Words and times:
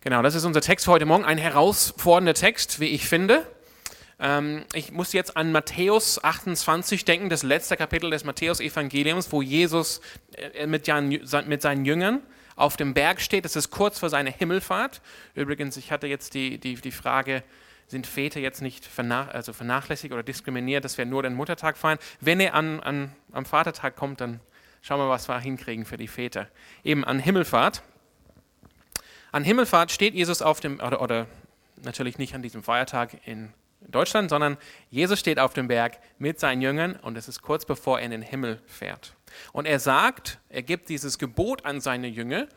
Genau, 0.00 0.22
das 0.22 0.36
ist 0.36 0.44
unser 0.44 0.60
Text 0.60 0.84
für 0.84 0.92
heute 0.92 1.06
Morgen. 1.06 1.24
Ein 1.24 1.38
herausfordernder 1.38 2.34
Text, 2.34 2.78
wie 2.78 2.86
ich 2.86 3.08
finde. 3.08 3.44
Ähm, 4.20 4.64
ich 4.72 4.92
muss 4.92 5.12
jetzt 5.12 5.36
an 5.36 5.50
Matthäus 5.50 6.22
28 6.22 7.04
denken, 7.04 7.28
das 7.28 7.42
letzte 7.42 7.76
Kapitel 7.76 8.08
des 8.10 8.22
Matthäus-Evangeliums, 8.22 9.32
wo 9.32 9.42
Jesus 9.42 10.00
äh, 10.54 10.68
mit, 10.68 10.86
seinen 10.86 11.84
Jüngern 11.84 12.20
auf 12.54 12.76
dem 12.76 12.94
Berg 12.94 13.20
steht. 13.20 13.44
Das 13.44 13.56
ist 13.56 13.70
kurz 13.70 13.98
vor 13.98 14.08
seiner 14.08 14.30
Himmelfahrt. 14.30 15.00
Übrigens, 15.34 15.76
ich 15.76 15.90
hatte 15.90 16.06
jetzt 16.06 16.34
die, 16.34 16.58
die, 16.58 16.76
die 16.76 16.92
Frage, 16.92 17.42
sind 17.88 18.06
Väter 18.06 18.38
jetzt 18.38 18.62
nicht 18.62 18.86
vernach, 18.86 19.28
also 19.34 19.52
vernachlässigt 19.52 20.12
oder 20.12 20.22
diskriminiert, 20.22 20.84
dass 20.84 20.96
wir 20.96 21.06
nur 21.06 21.24
den 21.24 21.34
Muttertag 21.34 21.76
feiern? 21.76 21.98
Wenn 22.20 22.38
er 22.38 22.54
an, 22.54 22.78
an, 22.78 23.12
am 23.32 23.44
Vatertag 23.44 23.96
kommt, 23.96 24.20
dann 24.20 24.38
schauen 24.80 25.00
wir, 25.00 25.08
was 25.08 25.28
wir 25.28 25.40
hinkriegen 25.40 25.84
für 25.84 25.96
die 25.96 26.06
Väter. 26.06 26.46
Eben 26.84 27.04
an 27.04 27.18
Himmelfahrt. 27.18 27.82
An 29.38 29.44
Himmelfahrt 29.44 29.92
steht 29.92 30.14
Jesus 30.14 30.42
auf 30.42 30.58
dem, 30.58 30.80
oder, 30.80 31.00
oder 31.00 31.28
natürlich 31.84 32.18
nicht 32.18 32.34
an 32.34 32.42
diesem 32.42 32.64
Feiertag 32.64 33.24
in 33.24 33.52
Deutschland, 33.86 34.30
sondern 34.30 34.56
Jesus 34.90 35.20
steht 35.20 35.38
auf 35.38 35.54
dem 35.54 35.68
Berg 35.68 36.00
mit 36.18 36.40
seinen 36.40 36.60
Jüngern 36.60 36.96
und 36.96 37.16
es 37.16 37.28
ist 37.28 37.40
kurz 37.40 37.64
bevor 37.64 38.00
er 38.00 38.06
in 38.06 38.10
den 38.10 38.22
Himmel 38.22 38.60
fährt. 38.66 39.14
Und 39.52 39.66
er 39.66 39.78
sagt, 39.78 40.40
er 40.48 40.62
gibt 40.62 40.88
dieses 40.88 41.18
Gebot 41.18 41.64
an 41.64 41.80
seine 41.80 42.08
Jünger, 42.08 42.48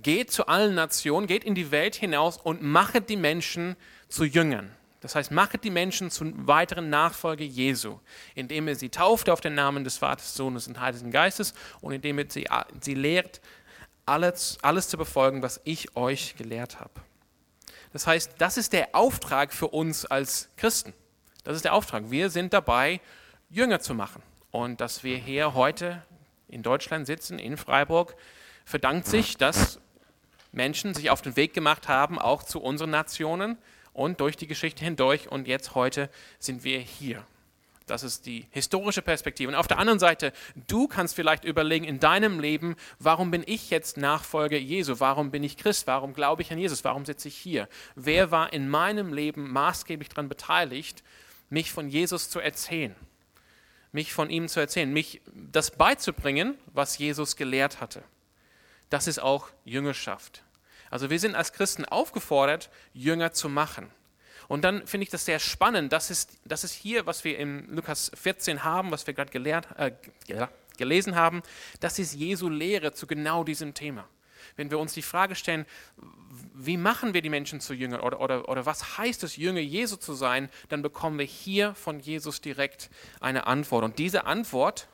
geht 0.00 0.30
zu 0.30 0.46
allen 0.46 0.76
Nationen, 0.76 1.26
geht 1.26 1.42
in 1.42 1.56
die 1.56 1.72
Welt 1.72 1.96
hinaus 1.96 2.36
und 2.36 2.62
machet 2.62 3.08
die 3.08 3.16
Menschen 3.16 3.74
zu 4.08 4.22
Jüngern. 4.22 4.70
Das 5.00 5.16
heißt, 5.16 5.32
machet 5.32 5.64
die 5.64 5.70
Menschen 5.70 6.08
zu 6.08 6.32
weiteren 6.46 6.88
Nachfolge 6.88 7.42
Jesu, 7.42 7.98
indem 8.36 8.68
er 8.68 8.76
sie 8.76 8.90
tauft 8.90 9.28
auf 9.28 9.40
den 9.40 9.56
Namen 9.56 9.82
des 9.82 9.96
Vaters, 9.96 10.34
Sohnes 10.34 10.68
und 10.68 10.80
Heiligen 10.80 11.10
Geistes 11.10 11.52
und 11.80 11.92
indem 11.92 12.18
er 12.18 12.26
sie, 12.28 12.46
sie 12.80 12.94
lehrt, 12.94 13.40
alles, 14.08 14.58
alles 14.62 14.88
zu 14.88 14.96
befolgen, 14.96 15.42
was 15.42 15.60
ich 15.64 15.96
euch 15.96 16.36
gelehrt 16.36 16.80
habe. 16.80 16.92
Das 17.92 18.06
heißt, 18.06 18.32
das 18.38 18.56
ist 18.56 18.72
der 18.72 18.94
Auftrag 18.94 19.52
für 19.52 19.68
uns 19.68 20.04
als 20.04 20.48
Christen. 20.56 20.92
Das 21.44 21.56
ist 21.56 21.64
der 21.64 21.74
Auftrag. 21.74 22.10
Wir 22.10 22.30
sind 22.30 22.52
dabei, 22.52 23.00
Jünger 23.48 23.80
zu 23.80 23.94
machen. 23.94 24.22
Und 24.50 24.80
dass 24.80 25.04
wir 25.04 25.16
hier 25.16 25.54
heute 25.54 26.02
in 26.48 26.62
Deutschland 26.62 27.06
sitzen, 27.06 27.38
in 27.38 27.56
Freiburg, 27.56 28.14
verdankt 28.64 29.06
sich, 29.06 29.36
dass 29.36 29.78
Menschen 30.52 30.94
sich 30.94 31.10
auf 31.10 31.22
den 31.22 31.36
Weg 31.36 31.54
gemacht 31.54 31.88
haben, 31.88 32.18
auch 32.18 32.42
zu 32.42 32.60
unseren 32.60 32.90
Nationen 32.90 33.58
und 33.92 34.20
durch 34.20 34.36
die 34.36 34.46
Geschichte 34.46 34.84
hindurch. 34.84 35.28
Und 35.30 35.46
jetzt 35.46 35.74
heute 35.74 36.10
sind 36.38 36.64
wir 36.64 36.78
hier. 36.78 37.24
Das 37.90 38.02
ist 38.02 38.26
die 38.26 38.46
historische 38.50 39.02
Perspektive. 39.02 39.50
Und 39.50 39.54
auf 39.56 39.66
der 39.66 39.78
anderen 39.78 39.98
Seite, 39.98 40.32
du 40.66 40.88
kannst 40.88 41.14
vielleicht 41.14 41.44
überlegen 41.44 41.84
in 41.84 42.00
deinem 42.00 42.40
Leben, 42.40 42.76
warum 42.98 43.30
bin 43.30 43.42
ich 43.46 43.70
jetzt 43.70 43.96
Nachfolger 43.96 44.58
Jesu? 44.58 45.00
Warum 45.00 45.30
bin 45.30 45.42
ich 45.42 45.56
Christ? 45.56 45.86
Warum 45.86 46.14
glaube 46.14 46.42
ich 46.42 46.52
an 46.52 46.58
Jesus? 46.58 46.84
Warum 46.84 47.04
sitze 47.04 47.28
ich 47.28 47.36
hier? 47.36 47.68
Wer 47.94 48.30
war 48.30 48.52
in 48.52 48.68
meinem 48.68 49.12
Leben 49.12 49.50
maßgeblich 49.50 50.10
daran 50.10 50.28
beteiligt, 50.28 51.02
mich 51.50 51.72
von 51.72 51.88
Jesus 51.88 52.30
zu 52.30 52.40
erzählen? 52.40 52.94
Mich 53.90 54.12
von 54.12 54.28
ihm 54.28 54.48
zu 54.48 54.60
erzählen, 54.60 54.92
mich 54.92 55.22
das 55.32 55.70
beizubringen, 55.70 56.58
was 56.72 56.98
Jesus 56.98 57.36
gelehrt 57.36 57.80
hatte. 57.80 58.02
Das 58.90 59.06
ist 59.06 59.18
auch 59.18 59.48
Jüngerschaft. 59.64 60.42
Also 60.90 61.10
wir 61.10 61.18
sind 61.18 61.34
als 61.34 61.52
Christen 61.52 61.84
aufgefordert, 61.84 62.70
Jünger 62.92 63.32
zu 63.32 63.48
machen. 63.48 63.90
Und 64.48 64.64
dann 64.64 64.86
finde 64.86 65.04
ich 65.04 65.10
das 65.10 65.26
sehr 65.26 65.38
spannend. 65.38 65.92
Das 65.92 66.10
ist, 66.10 66.38
das 66.44 66.64
ist 66.64 66.72
hier, 66.72 67.04
was 67.04 67.22
wir 67.22 67.38
in 67.38 67.68
Lukas 67.68 68.10
14 68.14 68.64
haben, 68.64 68.90
was 68.90 69.06
wir 69.06 69.12
gerade 69.12 69.30
äh, 69.76 69.92
gelesen 70.78 71.14
haben. 71.14 71.42
Das 71.80 71.98
ist 71.98 72.14
Jesu 72.14 72.48
Lehre 72.48 72.92
zu 72.92 73.06
genau 73.06 73.44
diesem 73.44 73.74
Thema. 73.74 74.08
Wenn 74.56 74.70
wir 74.70 74.78
uns 74.78 74.94
die 74.94 75.02
Frage 75.02 75.34
stellen, 75.34 75.66
wie 76.54 76.78
machen 76.78 77.12
wir 77.12 77.20
die 77.20 77.28
Menschen 77.28 77.60
zu 77.60 77.74
Jüngern 77.74 78.00
oder, 78.00 78.20
oder, 78.20 78.48
oder 78.48 78.64
was 78.64 78.96
heißt 78.96 79.22
es, 79.22 79.36
Jünger 79.36 79.60
Jesu 79.60 79.96
zu 79.96 80.14
sein, 80.14 80.48
dann 80.70 80.80
bekommen 80.80 81.18
wir 81.18 81.26
hier 81.26 81.74
von 81.74 82.00
Jesus 82.00 82.40
direkt 82.40 82.88
eine 83.20 83.46
Antwort. 83.46 83.84
Und 83.84 83.98
diese 83.98 84.24
Antwort 84.24 84.88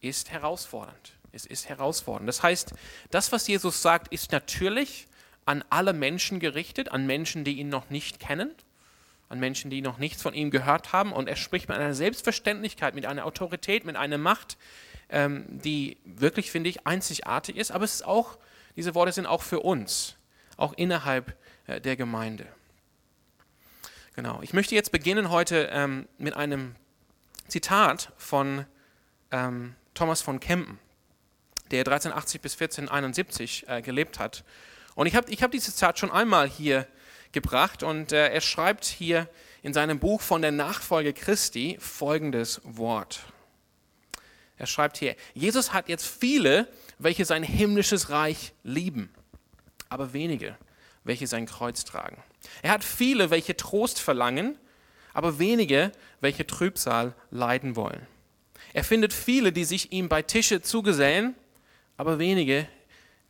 ist 0.00 0.30
herausfordernd. 0.30 1.14
Es 1.32 1.46
ist 1.46 1.68
herausfordernd. 1.68 2.28
Das 2.28 2.42
heißt, 2.44 2.72
das, 3.10 3.32
was 3.32 3.46
Jesus 3.48 3.82
sagt, 3.82 4.12
ist 4.12 4.30
natürlich 4.30 5.08
an 5.46 5.64
alle 5.68 5.92
Menschen 5.92 6.38
gerichtet, 6.38 6.92
an 6.92 7.06
Menschen, 7.06 7.42
die 7.42 7.58
ihn 7.58 7.68
noch 7.68 7.90
nicht 7.90 8.20
kennen 8.20 8.54
an 9.30 9.38
Menschen, 9.38 9.70
die 9.70 9.80
noch 9.80 9.98
nichts 9.98 10.20
von 10.20 10.34
ihm 10.34 10.50
gehört 10.50 10.92
haben. 10.92 11.12
Und 11.12 11.28
er 11.28 11.36
spricht 11.36 11.68
mit 11.68 11.78
einer 11.78 11.94
Selbstverständlichkeit, 11.94 12.94
mit 12.94 13.06
einer 13.06 13.24
Autorität, 13.24 13.84
mit 13.84 13.96
einer 13.96 14.18
Macht, 14.18 14.58
ähm, 15.08 15.46
die 15.48 15.96
wirklich, 16.04 16.50
finde 16.50 16.68
ich, 16.68 16.86
einzigartig 16.86 17.56
ist. 17.56 17.70
Aber 17.70 17.84
es 17.84 17.94
ist 17.94 18.04
auch, 18.04 18.36
diese 18.76 18.94
Worte 18.94 19.12
sind 19.12 19.26
auch 19.26 19.42
für 19.42 19.60
uns, 19.60 20.16
auch 20.56 20.72
innerhalb 20.72 21.36
äh, 21.68 21.80
der 21.80 21.96
Gemeinde. 21.96 22.44
Genau. 24.16 24.40
Ich 24.42 24.52
möchte 24.52 24.74
jetzt 24.74 24.90
beginnen 24.90 25.30
heute 25.30 25.68
ähm, 25.72 26.08
mit 26.18 26.34
einem 26.34 26.74
Zitat 27.46 28.12
von 28.16 28.66
ähm, 29.30 29.76
Thomas 29.94 30.22
von 30.22 30.40
Kempen, 30.40 30.80
der 31.70 31.80
1380 31.80 32.40
bis 32.40 32.54
1471 32.54 33.68
äh, 33.68 33.80
gelebt 33.80 34.18
hat. 34.18 34.42
Und 34.96 35.06
ich 35.06 35.14
habe 35.14 35.30
ich 35.30 35.44
hab 35.44 35.52
dieses 35.52 35.76
Zitat 35.76 36.00
schon 36.00 36.10
einmal 36.10 36.48
hier 36.48 36.88
gebracht 37.32 37.82
und 37.82 38.12
äh, 38.12 38.28
er 38.28 38.40
schreibt 38.40 38.84
hier 38.84 39.28
in 39.62 39.74
seinem 39.74 39.98
Buch 39.98 40.20
von 40.20 40.42
der 40.42 40.52
Nachfolge 40.52 41.12
Christi 41.12 41.76
folgendes 41.80 42.60
Wort. 42.64 43.20
Er 44.56 44.66
schreibt 44.66 44.98
hier, 44.98 45.16
Jesus 45.34 45.72
hat 45.72 45.88
jetzt 45.88 46.06
viele, 46.06 46.68
welche 46.98 47.24
sein 47.24 47.42
himmlisches 47.42 48.10
Reich 48.10 48.52
lieben, 48.62 49.10
aber 49.88 50.12
wenige, 50.12 50.56
welche 51.04 51.26
sein 51.26 51.46
Kreuz 51.46 51.84
tragen. 51.84 52.22
Er 52.62 52.72
hat 52.72 52.84
viele, 52.84 53.30
welche 53.30 53.56
Trost 53.56 54.00
verlangen, 54.00 54.58
aber 55.14 55.38
wenige, 55.38 55.92
welche 56.20 56.46
Trübsal 56.46 57.14
leiden 57.30 57.76
wollen. 57.76 58.06
Er 58.72 58.84
findet 58.84 59.12
viele, 59.12 59.52
die 59.52 59.64
sich 59.64 59.92
ihm 59.92 60.08
bei 60.08 60.22
Tische 60.22 60.62
zugesellen, 60.62 61.34
aber 61.96 62.18
wenige, 62.18 62.68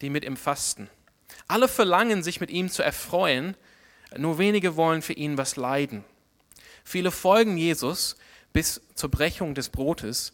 die 0.00 0.10
mit 0.10 0.24
ihm 0.24 0.36
fasten. 0.36 0.90
Alle 1.48 1.68
verlangen, 1.68 2.22
sich 2.22 2.40
mit 2.40 2.50
ihm 2.50 2.68
zu 2.68 2.82
erfreuen, 2.82 3.56
nur 4.16 4.38
wenige 4.38 4.76
wollen 4.76 5.02
für 5.02 5.12
ihn 5.12 5.38
was 5.38 5.56
leiden. 5.56 6.04
Viele 6.84 7.10
folgen 7.10 7.56
Jesus 7.56 8.16
bis 8.52 8.80
zur 8.94 9.10
Brechung 9.10 9.54
des 9.54 9.68
Brotes, 9.68 10.32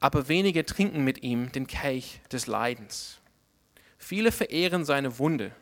aber 0.00 0.28
wenige 0.28 0.64
trinken 0.64 1.04
mit 1.04 1.22
ihm 1.22 1.52
den 1.52 1.66
Kelch 1.66 2.20
des 2.32 2.46
Leidens. 2.46 3.20
Viele 3.98 4.32
verehren 4.32 4.84
seine 4.84 5.18
Wunde, 5.18 5.52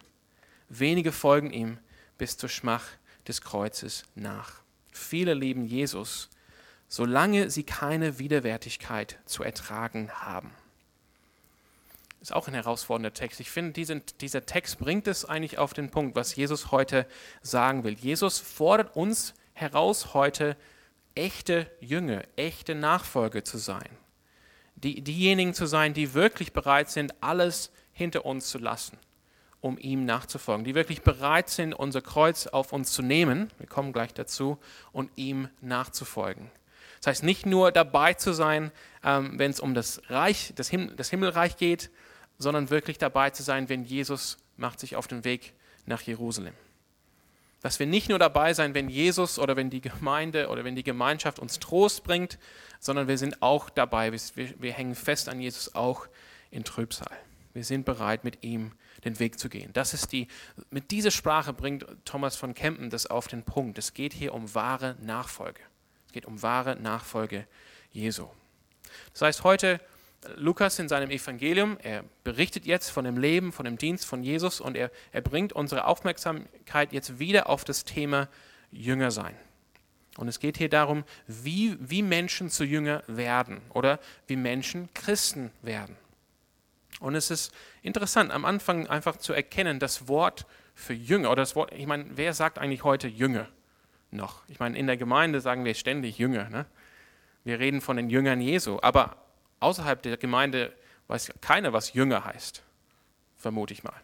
wenige 0.69 1.11
folgen 1.11 1.51
ihm 1.51 1.79
bis 2.19 2.37
zur 2.37 2.49
Schmach 2.49 2.85
des 3.27 3.41
Kreuzes 3.41 4.05
nach. 4.15 4.61
Viele 4.93 5.35
lieben 5.35 5.65
Jesus, 5.65 6.29
solange 6.89 7.51
sie 7.51 7.65
keine 7.65 8.19
Widerwärtigkeit 8.19 9.19
zu 9.25 9.43
ertragen 9.43 10.11
haben 10.13 10.53
ist 12.27 12.33
auch 12.33 12.49
ein 12.49 12.55
herausfordernder 12.55 13.13
Text. 13.13 13.39
Ich 13.39 13.51
finde, 13.51 13.73
diesen, 13.73 14.03
dieser 14.21 14.45
Text 14.45 14.81
bringt 14.81 15.07
es 15.07 15.25
eigentlich 15.25 15.59
auf 15.59 15.75
den 15.75 15.91
Punkt, 15.91 16.17
was 16.17 16.35
Jesus 16.35 16.73
heute 16.73 17.07
sagen 17.41 17.85
will. 17.85 17.95
Jesus 17.95 18.41
fordert 18.41 18.97
uns 18.97 19.35
heraus, 19.53 20.13
heute 20.13 20.57
echte 21.15 21.71
Jünger, 21.79 22.25
echte 22.35 22.75
Nachfolger 22.75 23.45
zu 23.45 23.59
sein. 23.59 23.89
Die, 24.75 25.03
diejenigen 25.03 25.55
zu 25.55 25.67
sein, 25.67 25.95
die 25.95 26.15
wirklich 26.15 26.53
bereit 26.53 26.91
sind, 26.91 27.15
alles 27.23 27.71
hinter 27.93 28.27
uns 28.27 28.49
zu 28.49 28.59
lassen, 28.59 28.99
um 29.61 29.79
ihm 29.79 30.05
nachzufolgen. 30.05 30.65
Die 30.65 30.75
wirklich 30.75 31.03
bereit 31.03 31.49
sind, 31.49 31.75
unser 31.75 32.03
Kreuz 32.03 32.49
auf 32.49 32.73
uns 32.73 32.91
zu 32.91 33.03
nehmen, 33.03 33.53
wir 33.59 33.69
kommen 33.69 33.93
gleich 33.93 34.13
dazu, 34.15 34.59
und 34.91 35.13
ihm 35.15 35.49
nachzufolgen. 35.61 36.51
Das 36.99 37.07
heißt, 37.07 37.23
nicht 37.23 37.47
nur 37.47 37.71
dabei 37.71 38.15
zu 38.15 38.33
sein, 38.33 38.73
ähm, 39.05 39.39
wenn 39.39 39.53
es 39.53 39.61
um 39.61 39.75
das 39.75 40.03
Reich, 40.09 40.53
das, 40.57 40.69
Him 40.69 40.97
das 40.97 41.09
Himmelreich 41.09 41.57
geht, 41.57 41.91
sondern 42.39 42.71
wirklich 42.71 42.99
dabei 42.99 43.31
zu 43.31 43.43
sein, 43.43 43.69
wenn 43.69 43.85
Jesus 43.85 44.39
macht 44.57 44.81
sich 44.81 44.97
auf 44.97 45.07
den 45.07 45.25
Weg 45.25 45.55
nach 45.87 46.03
Jerusalem. 46.03 46.55
Dass 47.63 47.79
wir 47.79 47.87
nicht 47.87 48.09
nur 48.09 48.19
dabei 48.19 48.55
sein, 48.55 48.75
wenn 48.75 48.89
Jesus 48.89 49.39
oder 49.39 49.57
wenn 49.57 49.71
die 49.71 49.81
Gemeinde 49.81 50.49
oder 50.49 50.65
wenn 50.65 50.77
die 50.77 50.85
Gemeinschaft 50.85 51.39
uns 51.39 51.59
Trost 51.59 52.05
bringt, 52.05 52.39
sondern 52.79 53.09
wir 53.09 53.19
sind 53.19 53.43
auch 53.43 53.71
dabei, 53.71 54.13
wir, 54.13 54.21
wir 54.61 54.73
hängen 54.73 54.95
fest 54.95 55.29
an 55.29 55.41
Jesus 55.41 55.75
auch 55.75 56.07
in 56.51 56.65
Trübsal. 56.65 57.17
Wir 57.55 57.65
sind 57.65 57.87
bereit, 57.87 58.23
mit 58.23 58.45
ihm 58.45 58.73
den 59.05 59.19
Weg 59.19 59.39
zu 59.39 59.49
gehen. 59.49 59.73
Das 59.73 59.95
ist 59.95 60.13
die, 60.13 60.29
mit 60.71 60.91
dieser 60.91 61.11
Sprache 61.11 61.53
bringt 61.53 61.87
Thomas 62.05 62.37
von 62.37 62.55
Kempen 62.55 62.91
das 62.91 63.07
auf 63.07 63.29
den 63.29 63.45
Punkt. 63.45 63.79
Es 63.79 63.95
geht 63.95 64.13
hier 64.13 64.35
um 64.35 64.55
wahre 64.55 64.97
Nachfolge. 65.01 65.61
Es 66.07 66.13
geht 66.13 66.27
um 66.27 66.43
wahre 66.43 66.77
Nachfolge 66.77 67.47
Jesu. 67.93 68.29
Das 69.13 69.23
heißt, 69.23 69.45
heute 69.45 69.81
Lukas 70.37 70.79
in 70.79 70.89
seinem 70.89 71.11
Evangelium, 71.11 71.79
er 71.83 72.05
berichtet 72.25 72.67
jetzt 72.67 72.91
von 72.91 73.05
dem 73.05 73.17
Leben, 73.17 73.53
von 73.53 73.65
dem 73.65 73.79
Dienst 73.79 74.05
von 74.05 74.23
Jesus 74.23 74.61
und 74.61 74.77
er, 74.77 74.91
er 75.13 75.21
bringt 75.21 75.53
unsere 75.53 75.87
Aufmerksamkeit 75.87 76.93
jetzt 76.93 77.19
wieder 77.19 77.49
auf 77.49 77.65
das 77.65 77.85
Thema 77.85 78.29
Jünger 78.71 79.11
sein. 79.11 79.35
Und 80.17 80.29
es 80.29 80.41
geht 80.41 80.57
hier 80.57 80.69
darum, 80.69 81.05
wie, 81.27 81.77
wie 81.81 82.03
Menschen 82.03 82.51
zu 82.51 82.65
Jünger 82.65 83.03
werden 83.07 83.61
oder 83.71 84.01
wie 84.27 84.37
Menschen 84.37 84.89
Christen 84.95 85.51
werden. 85.63 85.97
Und 87.01 87.15
es 87.15 87.31
ist 87.31 87.53
interessant, 87.83 88.31
am 88.31 88.45
Anfang 88.45 88.87
einfach 88.87 89.17
zu 89.17 89.33
erkennen, 89.33 89.79
das 89.79 90.09
Wort 90.09 90.47
für 90.75 90.95
Jünger. 90.95 91.31
Oder 91.31 91.43
das 91.43 91.55
Wort, 91.55 91.73
ich 91.73 91.87
meine, 91.87 92.07
wer 92.15 92.33
sagt 92.33 92.59
eigentlich 92.59 92.85
heute 92.85 93.09
Jünger 93.09 93.49
noch? 94.11 94.43
Ich 94.49 94.59
meine, 94.59 94.79
in 94.79 94.87
der 94.87 94.97
Gemeinde 94.97 95.41
sagen 95.41 95.65
wir 95.65 95.75
ständig 95.75 96.17
Jünger. 96.17 96.49
Ne? 96.49 96.65
Wir 97.45 97.59
reden 97.59 97.83
von 97.83 97.99
den 97.99 98.09
Jüngern 98.09 98.41
Jesu. 98.41 98.79
Aber 98.81 99.17
außerhalb 99.61 100.03
der 100.03 100.17
Gemeinde 100.17 100.73
weiß 101.09 101.33
keiner, 101.41 101.73
was 101.73 101.93
Jünger 101.93 102.25
heißt. 102.25 102.63
Vermute 103.37 103.73
ich 103.73 103.85
mal. 103.85 104.01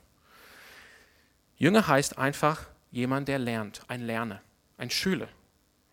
Jünger 1.57 1.87
heißt 1.87 2.19
einfach 2.19 2.67
jemand, 2.91 3.29
der 3.29 3.39
lernt, 3.39 3.83
ein 3.89 4.03
Lerner, 4.03 4.41
ein 4.79 4.91
Schüler. 4.91 5.29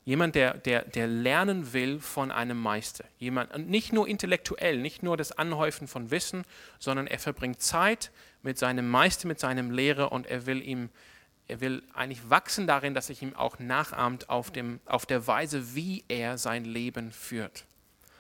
Jemand, 0.06 0.33
der, 0.33 0.56
der, 0.56 0.85
der 0.85 1.06
lernen 1.06 1.73
will 1.73 2.00
von 2.00 2.31
einem 2.31 2.59
Meister. 2.59 3.06
Jemand, 3.19 3.69
nicht 3.69 3.94
nur 3.94 4.07
intellektuell, 4.07 4.79
nicht 4.79 5.03
nur 5.03 5.17
das 5.17 5.31
Anhäufen 5.31 5.88
von 5.88 6.09
Wissen, 6.09 6.45
sondern 6.79 7.06
er 7.06 7.19
verbringt 7.19 7.61
Zeit 7.61 8.09
mit 8.41 8.57
seinem 8.57 8.89
Meister, 8.89 9.27
mit 9.27 9.39
seinem 9.39 9.69
Lehrer 9.69 10.11
und 10.11 10.25
er 10.25 10.47
will 10.47 10.63
ihm, 10.63 10.89
er 11.47 11.61
will 11.61 11.83
eigentlich 11.94 12.27
wachsen 12.27 12.65
darin, 12.65 12.95
dass 12.95 13.07
sich 13.07 13.21
ihm 13.21 13.35
auch 13.35 13.59
nachahmt 13.59 14.29
auf, 14.29 14.50
dem, 14.50 14.79
auf 14.85 15.06
der 15.06 15.27
Weise, 15.27 15.75
wie 15.75 16.03
er 16.07 16.39
sein 16.39 16.65
Leben 16.65 17.11
führt. 17.11 17.65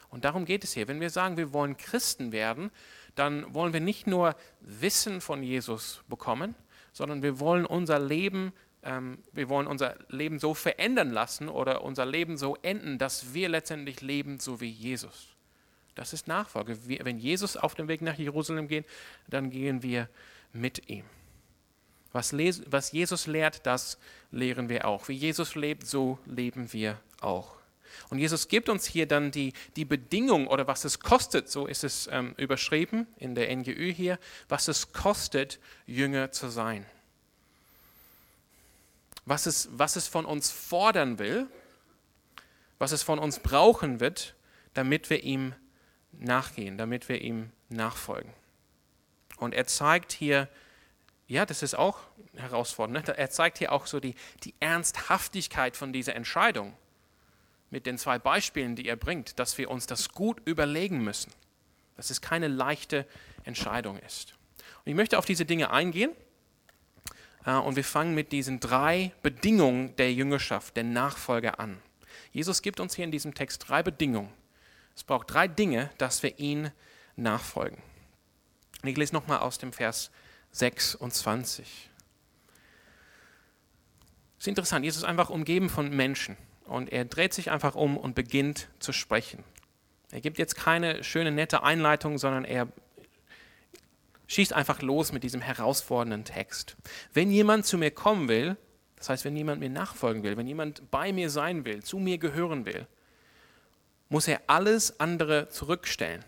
Und 0.09 0.25
darum 0.25 0.45
geht 0.45 0.63
es 0.63 0.73
hier. 0.73 0.87
Wenn 0.87 0.99
wir 0.99 1.09
sagen, 1.09 1.37
wir 1.37 1.53
wollen 1.53 1.77
Christen 1.77 2.31
werden, 2.31 2.71
dann 3.15 3.53
wollen 3.53 3.73
wir 3.73 3.79
nicht 3.79 4.07
nur 4.07 4.35
Wissen 4.61 5.21
von 5.21 5.43
Jesus 5.43 6.01
bekommen, 6.07 6.55
sondern 6.93 7.21
wir 7.21 7.39
wollen 7.39 7.65
unser 7.65 7.99
Leben 7.99 8.53
ähm, 8.83 9.19
wir 9.33 9.49
wollen 9.49 9.67
unser 9.67 9.97
Leben 10.07 10.39
so 10.39 10.53
verändern 10.53 11.11
lassen 11.11 11.49
oder 11.49 11.83
unser 11.83 12.05
Leben 12.05 12.37
so 12.37 12.55
enden, 12.61 12.97
dass 12.97 13.33
wir 13.33 13.49
letztendlich 13.49 14.01
leben 14.01 14.39
so 14.39 14.61
wie 14.61 14.69
Jesus. 14.69 15.35
Das 15.95 16.13
ist 16.13 16.27
Nachfolge. 16.27 16.77
wenn 16.87 17.19
Jesus 17.19 17.57
auf 17.57 17.75
dem 17.75 17.89
Weg 17.89 18.01
nach 18.01 18.17
Jerusalem 18.17 18.67
geht, 18.67 18.85
dann 19.27 19.49
gehen 19.49 19.83
wir 19.83 20.07
mit 20.53 20.89
ihm. 20.89 21.03
Was, 22.13 22.33
was 22.33 22.91
Jesus 22.91 23.27
lehrt, 23.27 23.65
das 23.65 23.99
lehren 24.31 24.69
wir 24.69 24.87
auch. 24.87 25.09
Wie 25.09 25.13
Jesus 25.13 25.55
lebt, 25.55 25.85
so 25.85 26.17
leben 26.25 26.71
wir 26.71 26.99
auch. 27.19 27.58
Und 28.09 28.19
Jesus 28.19 28.47
gibt 28.47 28.69
uns 28.69 28.85
hier 28.85 29.05
dann 29.05 29.31
die, 29.31 29.53
die 29.75 29.85
Bedingung 29.85 30.47
oder 30.47 30.67
was 30.67 30.85
es 30.85 30.99
kostet, 30.99 31.49
so 31.49 31.67
ist 31.67 31.83
es 31.83 32.07
ähm, 32.11 32.33
überschrieben 32.37 33.07
in 33.17 33.35
der 33.35 33.55
NGÜ 33.55 33.93
hier, 33.93 34.19
was 34.47 34.67
es 34.67 34.91
kostet, 34.93 35.59
Jünger 35.85 36.31
zu 36.31 36.49
sein 36.49 36.85
was 39.29 39.45
es, 39.45 39.69
was 39.71 39.95
es 39.95 40.07
von 40.07 40.25
uns 40.25 40.49
fordern 40.49 41.19
will, 41.19 41.47
was 42.79 42.91
es 42.91 43.03
von 43.03 43.19
uns 43.19 43.39
brauchen 43.39 43.99
wird, 43.99 44.35
damit 44.73 45.09
wir 45.11 45.23
ihm 45.23 45.53
nachgehen, 46.11 46.77
damit 46.77 47.09
wir 47.09 47.21
ihm 47.21 47.51
nachfolgen. 47.69 48.33
Und 49.37 49.53
er 49.53 49.67
zeigt 49.67 50.11
hier, 50.11 50.49
ja, 51.27 51.45
das 51.45 51.61
ist 51.61 51.75
auch 51.75 51.99
herausfordernd, 52.35 53.07
ne? 53.07 53.17
er 53.17 53.29
zeigt 53.29 53.59
hier 53.59 53.71
auch 53.71 53.85
so 53.85 53.99
die, 53.99 54.15
die 54.43 54.55
Ernsthaftigkeit 54.59 55.77
von 55.77 55.93
dieser 55.93 56.15
Entscheidung 56.15 56.73
mit 57.71 57.85
den 57.85 57.97
zwei 57.97 58.19
Beispielen, 58.19 58.75
die 58.75 58.87
er 58.87 58.95
bringt, 58.95 59.39
dass 59.39 59.57
wir 59.57 59.69
uns 59.69 59.85
das 59.85 60.09
gut 60.09 60.41
überlegen 60.45 61.03
müssen, 61.03 61.31
dass 61.95 62.09
es 62.09 62.21
keine 62.21 62.47
leichte 62.47 63.05
Entscheidung 63.43 63.97
ist. 63.99 64.33
Und 64.85 64.91
ich 64.91 64.95
möchte 64.95 65.17
auf 65.17 65.25
diese 65.25 65.45
Dinge 65.45 65.71
eingehen 65.71 66.11
äh, 67.45 67.53
und 67.53 67.75
wir 67.75 67.83
fangen 67.83 68.15
mit 68.15 68.31
diesen 68.31 68.59
drei 68.59 69.11
Bedingungen 69.21 69.95
der 69.97 70.13
Jüngerschaft, 70.13 70.75
der 70.77 70.83
Nachfolge 70.83 71.59
an. 71.59 71.79
Jesus 72.31 72.61
gibt 72.61 72.79
uns 72.79 72.95
hier 72.95 73.05
in 73.05 73.11
diesem 73.11 73.33
Text 73.33 73.67
drei 73.67 73.83
Bedingungen. 73.83 74.31
Es 74.95 75.03
braucht 75.03 75.31
drei 75.31 75.47
Dinge, 75.47 75.89
dass 75.97 76.23
wir 76.23 76.39
ihn 76.39 76.71
nachfolgen. 77.15 77.81
Und 78.81 78.89
ich 78.89 78.97
lese 78.97 79.13
nochmal 79.13 79.39
aus 79.39 79.57
dem 79.57 79.73
Vers 79.73 80.11
26. 80.51 81.89
Es 84.37 84.43
ist 84.43 84.47
interessant, 84.47 84.85
Jesus 84.85 85.03
ist 85.03 85.09
einfach 85.09 85.29
umgeben 85.29 85.69
von 85.69 85.89
Menschen 85.89 86.37
und 86.69 86.91
er 86.91 87.05
dreht 87.05 87.33
sich 87.33 87.51
einfach 87.51 87.75
um 87.75 87.97
und 87.97 88.15
beginnt 88.15 88.69
zu 88.79 88.93
sprechen. 88.93 89.43
Er 90.11 90.21
gibt 90.21 90.37
jetzt 90.37 90.55
keine 90.55 91.03
schöne, 91.03 91.31
nette 91.31 91.63
Einleitung, 91.63 92.17
sondern 92.17 92.45
er 92.45 92.67
schießt 94.27 94.53
einfach 94.53 94.81
los 94.81 95.11
mit 95.11 95.23
diesem 95.23 95.41
herausfordernden 95.41 96.23
Text. 96.23 96.77
Wenn 97.13 97.31
jemand 97.31 97.65
zu 97.65 97.77
mir 97.77 97.91
kommen 97.91 98.27
will, 98.27 98.57
das 98.95 99.09
heißt, 99.09 99.25
wenn 99.25 99.35
jemand 99.35 99.59
mir 99.59 99.69
nachfolgen 99.69 100.23
will, 100.23 100.37
wenn 100.37 100.47
jemand 100.47 100.89
bei 100.91 101.11
mir 101.13 101.29
sein 101.29 101.65
will, 101.65 101.83
zu 101.83 101.97
mir 101.97 102.17
gehören 102.17 102.65
will, 102.65 102.85
muss 104.09 104.27
er 104.27 104.41
alles 104.47 104.99
andere 104.99 105.49
zurückstellen. 105.49 106.23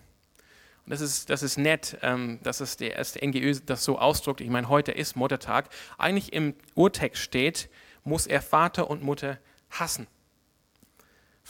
Und 0.86 0.92
das 0.92 1.02
ist, 1.02 1.30
das 1.30 1.44
ist 1.44 1.58
nett, 1.58 1.98
ähm, 2.02 2.40
dass 2.44 2.60
es 2.60 2.78
der 2.78 2.96
erste 2.96 3.22
NGÖ 3.22 3.56
das 3.66 3.84
so 3.84 4.00
ausdrückt. 4.00 4.42
Ich 4.42 4.50
meine, 4.50 4.70
heute 4.70 4.92
ist 4.92 5.16
Muttertag. 5.16 5.70
Eigentlich 5.98 6.34
im 6.34 6.56
Urtext 6.74 7.22
steht, 7.22 7.70
muss 8.04 8.26
er 8.26 8.42
Vater 8.42 8.90
und 8.90 9.04
Mutter 9.04 9.38
hassen. 9.70 10.08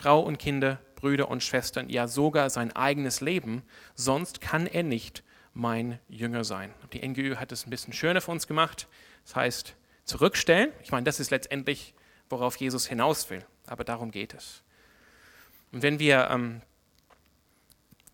Frau 0.01 0.19
und 0.21 0.39
Kinder, 0.39 0.79
Brüder 0.95 1.29
und 1.29 1.43
Schwestern, 1.43 1.87
ja 1.87 2.07
sogar 2.07 2.49
sein 2.49 2.75
eigenes 2.75 3.21
Leben, 3.21 3.61
sonst 3.93 4.41
kann 4.41 4.65
er 4.65 4.81
nicht 4.81 5.23
mein 5.53 5.99
Jünger 6.09 6.43
sein. 6.43 6.73
Die 6.91 7.07
NGÜ 7.07 7.35
hat 7.35 7.51
es 7.51 7.67
ein 7.67 7.69
bisschen 7.69 7.93
schöner 7.93 8.19
für 8.19 8.31
uns 8.31 8.47
gemacht. 8.47 8.87
Das 9.25 9.35
heißt, 9.35 9.75
zurückstellen. 10.05 10.71
Ich 10.81 10.91
meine, 10.91 11.03
das 11.03 11.19
ist 11.19 11.29
letztendlich, 11.29 11.93
worauf 12.31 12.55
Jesus 12.55 12.87
hinaus 12.87 13.29
will. 13.29 13.45
Aber 13.67 13.83
darum 13.83 14.09
geht 14.09 14.33
es. 14.33 14.63
Und 15.71 15.83
wenn 15.83 15.99
wir, 15.99 16.29
ähm, 16.31 16.63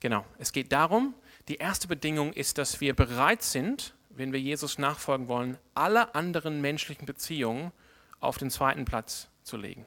genau, 0.01 0.25
es 0.39 0.51
geht 0.51 0.73
darum, 0.73 1.13
die 1.47 1.55
erste 1.55 1.87
Bedingung 1.87 2.33
ist, 2.33 2.57
dass 2.57 2.81
wir 2.81 2.97
bereit 2.97 3.43
sind, 3.43 3.95
wenn 4.09 4.33
wir 4.33 4.41
Jesus 4.41 4.77
nachfolgen 4.77 5.29
wollen, 5.29 5.57
alle 5.73 6.15
anderen 6.15 6.59
menschlichen 6.59 7.05
Beziehungen 7.05 7.71
auf 8.19 8.37
den 8.37 8.49
zweiten 8.49 8.83
Platz 8.83 9.29
zu 9.43 9.55
legen. 9.55 9.85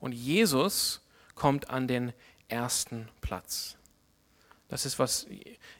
Und 0.00 0.10
Jesus 0.10 1.05
kommt 1.36 1.70
an 1.70 1.86
den 1.86 2.12
ersten 2.48 3.08
Platz. 3.20 3.76
Das 4.68 4.84
ist, 4.84 4.98
was 4.98 5.28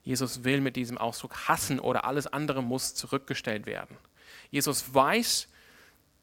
Jesus 0.05 0.45
will 0.45 0.61
mit 0.61 0.77
diesem 0.77 0.97
Ausdruck 0.97 1.49
hassen 1.49 1.81
oder 1.81 2.05
alles 2.05 2.29
andere 2.29 2.63
muss 2.63 2.95
zurückgestellt 2.95 3.67
werden. 3.67 3.97
Jesus 4.51 4.95
weiß, 4.95 5.49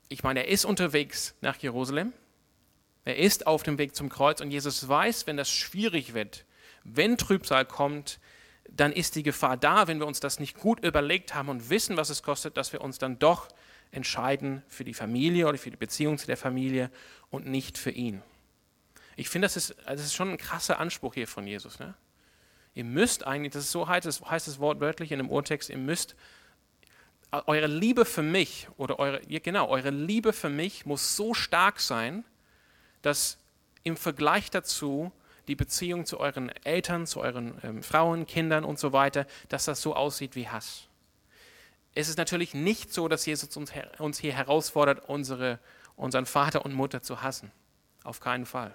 ich 0.07 0.23
meine, 0.23 0.41
er 0.41 0.47
ist 0.47 0.63
unterwegs 0.63 1.33
nach 1.41 1.57
Jerusalem, 1.57 2.13
er 3.03 3.17
ist 3.17 3.47
auf 3.47 3.63
dem 3.63 3.77
Weg 3.77 3.95
zum 3.95 4.07
Kreuz 4.07 4.39
und 4.39 4.51
Jesus 4.51 4.87
weiß, 4.87 5.27
wenn 5.27 5.35
das 5.35 5.51
schwierig 5.51 6.13
wird, 6.13 6.45
wenn 6.85 7.17
Trübsal 7.17 7.65
kommt, 7.65 8.19
dann 8.69 8.93
ist 8.93 9.15
die 9.15 9.23
Gefahr 9.23 9.57
da, 9.57 9.87
wenn 9.87 9.99
wir 9.99 10.07
uns 10.07 10.21
das 10.21 10.39
nicht 10.39 10.57
gut 10.57 10.83
überlegt 10.83 11.35
haben 11.35 11.49
und 11.49 11.69
wissen, 11.69 11.97
was 11.97 12.09
es 12.09 12.23
kostet, 12.23 12.55
dass 12.55 12.71
wir 12.71 12.79
uns 12.79 12.97
dann 12.97 13.19
doch 13.19 13.49
entscheiden 13.91 14.63
für 14.67 14.85
die 14.85 14.93
Familie 14.93 15.47
oder 15.47 15.57
für 15.57 15.69
die 15.69 15.77
Beziehung 15.77 16.17
zu 16.17 16.27
der 16.27 16.37
Familie 16.37 16.89
und 17.29 17.45
nicht 17.45 17.77
für 17.77 17.91
ihn. 17.91 18.21
Ich 19.15 19.29
finde, 19.29 19.45
das 19.45 19.57
ist, 19.57 19.75
das 19.85 20.01
ist 20.01 20.13
schon 20.13 20.29
ein 20.29 20.37
krasser 20.37 20.79
Anspruch 20.79 21.13
hier 21.13 21.27
von 21.27 21.45
Jesus. 21.45 21.79
Ne? 21.79 21.93
Ihr 22.73 22.83
müsst 22.83 23.25
eigentlich, 23.25 23.53
das 23.53 23.65
ist 23.65 23.71
so 23.71 23.87
heißt 23.87 24.05
es, 24.07 24.21
heißt 24.21 24.47
es 24.47 24.59
wortwörtlich 24.59 25.11
in 25.11 25.19
dem 25.19 25.29
Urtext, 25.29 25.69
ihr 25.69 25.77
müsst 25.77 26.15
eure 27.47 27.67
Liebe 27.67 28.05
für 28.05 28.21
mich 28.21 28.67
oder 28.77 28.99
eure, 28.99 29.21
genau, 29.21 29.67
eure 29.67 29.89
Liebe 29.89 30.33
für 30.33 30.49
mich 30.49 30.85
muss 30.85 31.15
so 31.15 31.33
stark 31.33 31.79
sein, 31.79 32.23
dass 33.01 33.39
im 33.83 33.97
Vergleich 33.97 34.51
dazu 34.51 35.11
die 35.47 35.55
Beziehung 35.55 36.05
zu 36.05 36.19
euren 36.19 36.49
Eltern, 36.63 37.05
zu 37.05 37.19
euren 37.19 37.59
ähm, 37.63 37.83
Frauen, 37.83 38.25
Kindern 38.25 38.63
und 38.63 38.79
so 38.79 38.93
weiter, 38.93 39.25
dass 39.49 39.65
das 39.65 39.81
so 39.81 39.95
aussieht 39.95 40.35
wie 40.35 40.47
Hass. 40.47 40.87
Es 41.95 42.07
ist 42.07 42.17
natürlich 42.17 42.53
nicht 42.53 42.93
so, 42.93 43.07
dass 43.07 43.25
Jesus 43.25 43.55
uns, 43.57 43.71
uns 43.99 44.19
hier 44.19 44.33
herausfordert, 44.33 45.07
unsere, 45.09 45.59
unseren 45.95 46.25
Vater 46.25 46.65
und 46.65 46.73
Mutter 46.73 47.01
zu 47.01 47.21
hassen. 47.21 47.51
Auf 48.03 48.19
keinen 48.19 48.45
Fall. 48.45 48.73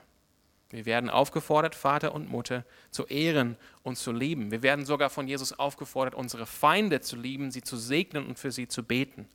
Wir 0.70 0.84
werden 0.84 1.08
aufgefordert, 1.08 1.74
Vater 1.74 2.14
und 2.14 2.28
Mutter 2.28 2.64
zu 2.90 3.06
ehren 3.06 3.56
und 3.82 3.96
zu 3.96 4.12
lieben. 4.12 4.50
Wir 4.50 4.62
werden 4.62 4.84
sogar 4.84 5.08
von 5.08 5.26
Jesus 5.26 5.58
aufgefordert, 5.58 6.14
unsere 6.14 6.44
Feinde 6.44 7.00
zu 7.00 7.16
lieben, 7.16 7.50
sie 7.50 7.62
zu 7.62 7.76
segnen 7.76 8.26
und 8.26 8.38
für 8.38 8.52
sie 8.52 8.68
zu 8.68 8.82
beten. 8.82 9.26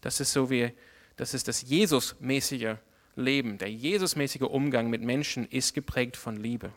Das 0.00 0.20
ist 0.20 0.32
so 0.32 0.48
wie, 0.48 0.72
das 1.16 1.34
ist 1.34 1.48
das 1.48 1.62
Jesusmäßige 1.62 2.76
Leben. 3.16 3.58
Der 3.58 3.70
Jesusmäßige 3.70 4.42
Umgang 4.42 4.90
mit 4.90 5.02
Menschen 5.02 5.44
ist 5.48 5.74
geprägt 5.74 6.16
von 6.16 6.36
Liebe. 6.36 6.72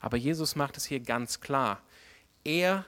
Aber 0.00 0.16
Jesus 0.16 0.54
macht 0.54 0.76
es 0.76 0.84
hier 0.84 1.00
ganz 1.00 1.40
klar. 1.40 1.82
Er 2.44 2.84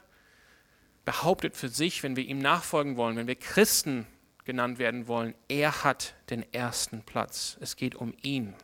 behauptet 1.04 1.56
für 1.56 1.68
sich, 1.68 2.04
wenn 2.04 2.14
wir 2.14 2.25
ihm 2.25 2.38
nachfolgen 2.38 2.97
wollen, 2.97 3.16
wenn 3.16 3.26
wir 3.26 3.35
Christen 3.35 4.06
genannt 4.44 4.78
werden 4.78 5.09
wollen, 5.09 5.35
er 5.49 5.82
hat 5.85 6.14
den 6.30 6.44
ersten 6.52 7.02
Platz. 7.02 7.56
Es 7.61 7.75
geht 7.75 7.97
um 7.97 8.14
ihn. 8.23 8.54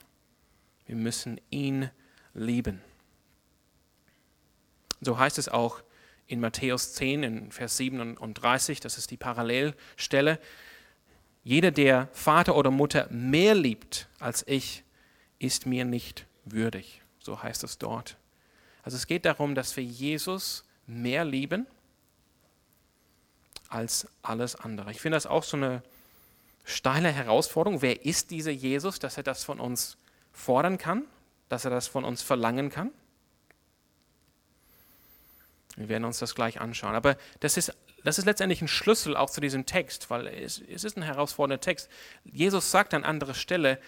Wir 0.87 0.97
müssen 0.97 1.41
ihn 1.51 1.91
lieben. 2.35 2.81
So 5.01 5.19
heißt 5.19 5.39
es 5.39 5.49
auch 5.49 5.83
in 6.27 6.41
Matthäus 6.41 6.95
10, 6.95 7.23
in 7.23 7.53
Vers 7.53 7.77
37, 7.77 8.81
das 8.81 8.99
ist 8.99 9.11
die 9.11 9.17
Parallelstelle. 9.17 10.41
Jeder, 11.45 11.71
der 11.71 12.09
Vater 12.13 12.57
oder 12.57 12.71
Mutter 12.71 13.09
mehr 13.11 13.55
liebt 13.55 14.09
als 14.19 14.45
ich, 14.49 14.83
ist 15.39 15.67
mir 15.67 15.85
nicht 15.85 16.27
würdig. 16.45 17.03
So 17.21 17.43
heißt 17.43 17.63
es 17.65 17.79
dort. 17.79 18.17
Also 18.83 18.97
es 18.97 19.07
geht 19.07 19.25
darum, 19.25 19.55
dass 19.55 19.77
wir 19.77 19.85
Jesus 19.85 20.65
mehr 20.87 21.25
lieben 21.25 21.67
als 23.69 24.09
alles 24.23 24.57
andere. 24.57 24.91
Ich 24.91 25.01
finde 25.01 25.17
das 25.17 25.27
auch 25.27 25.45
so 25.45 25.57
eine 25.57 25.83
steile 26.65 27.11
Herausforderung. 27.11 27.83
Wer 27.83 28.05
ist 28.05 28.31
dieser 28.31 28.51
Jesus, 28.51 28.99
dass 28.99 29.17
er 29.17 29.23
das 29.23 29.45
von 29.45 29.61
uns 29.61 29.97
fordern 30.37 30.79
kann, 30.79 31.05
dass 31.49 31.65
er 31.65 31.71
das 31.71 31.89
von 31.89 32.05
uns 32.05 32.23
verlangen 32.23 32.71
kann? 32.71 32.91
Wir 35.77 35.89
werden 35.89 36.05
uns 36.05 36.19
das 36.19 36.35
gleich 36.35 36.61
anschauen. 36.61 36.95
Aber 36.95 37.17
das 37.41 37.57
ist, 37.57 37.77
das 38.05 38.19
ist 38.19 38.25
letztendlich 38.25 38.63
ein 38.63 38.69
Schlüssel 38.69 39.17
auch 39.17 39.31
zu 39.31 39.41
diesem 39.41 39.67
Text, 39.67 40.11
weil 40.11 40.27
es, 40.27 40.63
es 40.71 40.85
ist 40.85 40.97
ein 40.97 41.03
herausfordernder 41.03 41.61
Text. 41.61 41.89
Jesus 42.25 42.71
sagt 42.71 42.95
an 42.95 43.05
anderer 43.05 43.35
Stelle, 43.35 43.79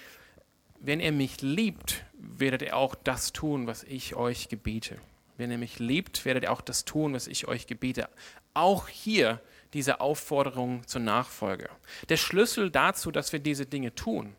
wenn 0.80 1.00
ihr 1.00 1.12
mich 1.12 1.40
liebt, 1.40 2.04
werdet 2.14 2.62
ihr 2.62 2.76
auch 2.76 2.94
das 2.94 3.32
tun, 3.32 3.66
was 3.66 3.84
ich 3.84 4.16
euch 4.16 4.48
gebiete. 4.48 4.98
Wenn 5.36 5.50
ihr 5.50 5.58
mich 5.58 5.78
liebt, 5.78 6.24
werdet 6.24 6.44
ihr 6.44 6.52
auch 6.52 6.60
das 6.60 6.84
tun, 6.84 7.14
was 7.14 7.26
ich 7.26 7.48
euch 7.48 7.66
gebiete. 7.66 8.08
Auch 8.54 8.88
hier 8.88 9.40
diese 9.72 10.00
Aufforderung 10.00 10.86
zur 10.86 11.00
Nachfolge. 11.00 11.68
Der 12.08 12.16
Schlüssel 12.16 12.70
dazu, 12.70 13.10
dass 13.10 13.32
wir 13.32 13.40
diese 13.40 13.66
Dinge 13.66 13.94
tun, 13.94 14.34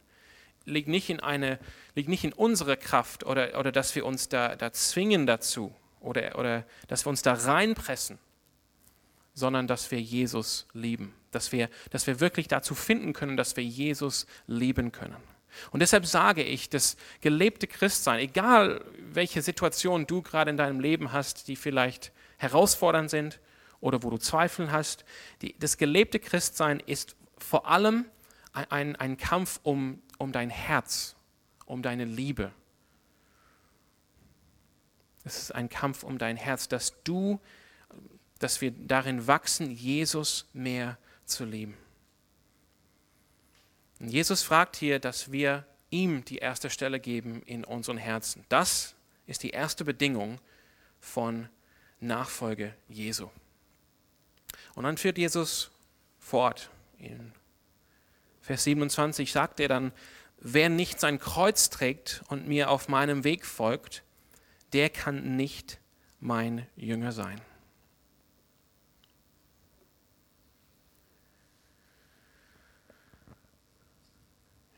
liegt 0.70 0.88
nicht 0.88 1.10
in, 1.10 1.20
eine, 1.20 1.60
liegt 1.96 2.10
nicht 2.10 2.24
in 2.24 2.34
unserer 2.34 2.76
Kraft 2.76 3.26
oder, 3.26 3.60
oder 3.60 3.72
dass 3.72 3.96
wir 3.96 4.06
uns 4.06 4.30
da, 4.30 4.56
da 4.56 4.72
zwingen 4.72 5.26
dazu 5.26 5.74
oder, 6.00 6.38
oder 6.38 6.66
dass 6.88 7.06
wir 7.06 7.10
uns 7.10 7.22
da 7.22 7.34
reinpressen, 7.34 8.20
sondern 9.34 9.68
dass 9.68 9.92
wir 9.92 10.00
Jesus 10.00 10.68
lieben. 10.74 11.14
Dass 11.32 11.52
wir, 11.52 11.70
dass 11.92 12.08
wir 12.08 12.20
wirklich 12.20 12.48
dazu 12.48 12.74
finden 12.74 13.14
können, 13.14 13.38
dass 13.38 13.56
wir 13.56 13.64
Jesus 13.64 14.26
lieben 14.48 14.92
können. 14.92 15.18
Und 15.72 15.82
deshalb 15.82 16.06
sage 16.06 16.44
ich, 16.44 16.70
das 16.70 16.96
gelebte 17.22 17.68
Christsein, 17.68 18.20
egal 18.20 18.84
welche 19.12 19.42
Situation 19.42 20.08
du 20.08 20.22
gerade 20.22 20.52
in 20.52 20.58
deinem 20.58 20.80
Leben 20.80 21.12
hast, 21.12 21.48
die 21.48 21.56
vielleicht 21.56 22.12
herausfordernd 22.38 23.10
sind 23.10 23.40
oder 23.82 24.04
wo 24.04 24.10
du 24.10 24.18
Zweifeln 24.18 24.72
hast, 24.72 25.06
die, 25.42 25.58
das 25.60 25.78
gelebte 25.78 26.20
Christsein 26.20 26.80
ist 26.80 27.16
vor 27.38 27.68
allem 27.68 28.06
ein, 28.54 28.72
ein, 28.72 28.96
ein 28.96 29.18
Kampf 29.18 29.60
um, 29.64 30.02
um 30.20 30.32
dein 30.32 30.52
Herz, 30.52 31.16
um 31.66 31.82
deine 31.82 32.06
Liebe. 32.06 32.52
Es 35.24 35.38
ist 35.38 35.56
ein 35.56 35.70
Kampf 35.70 36.04
um 36.04 36.20
dein 36.20 36.38
Herz, 36.38 36.68
dass 36.68 36.94
du, 37.04 37.40
dass 38.38 38.62
wir 38.62 38.72
darin 38.72 39.26
wachsen, 39.26 39.72
Jesus 39.72 40.46
mehr 40.54 40.98
zu 41.26 41.46
lieben. 41.46 41.76
Und 44.00 44.10
Jesus 44.10 44.44
fragt 44.44 44.76
hier, 44.76 45.00
dass 45.00 45.32
wir 45.32 45.66
ihm 45.90 46.24
die 46.26 46.38
erste 46.38 46.70
Stelle 46.70 47.00
geben 47.00 47.42
in 47.44 47.64
unseren 47.64 47.98
Herzen. 47.98 48.46
Das 48.50 48.96
ist 49.26 49.44
die 49.44 49.50
erste 49.50 49.84
Bedingung 49.84 50.40
von 51.00 51.50
Nachfolge 52.00 52.74
Jesu. 52.88 53.30
Und 54.76 54.84
dann 54.84 54.98
führt 54.98 55.18
Jesus 55.18 55.72
fort. 56.18 56.70
In 56.98 57.34
Vers 58.42 58.64
27 58.64 59.32
sagt 59.32 59.60
er 59.60 59.68
dann, 59.68 59.92
wer 60.40 60.70
nicht 60.70 61.00
sein 61.00 61.20
Kreuz 61.20 61.70
trägt 61.70 62.24
und 62.30 62.48
mir 62.48 62.70
auf 62.70 62.88
meinem 62.88 63.24
Weg 63.24 63.46
folgt, 63.46 64.04
der 64.74 64.90
kann 64.90 65.36
nicht 65.36 65.80
mein 66.20 66.68
Jünger 66.76 67.12
sein. 67.12 67.42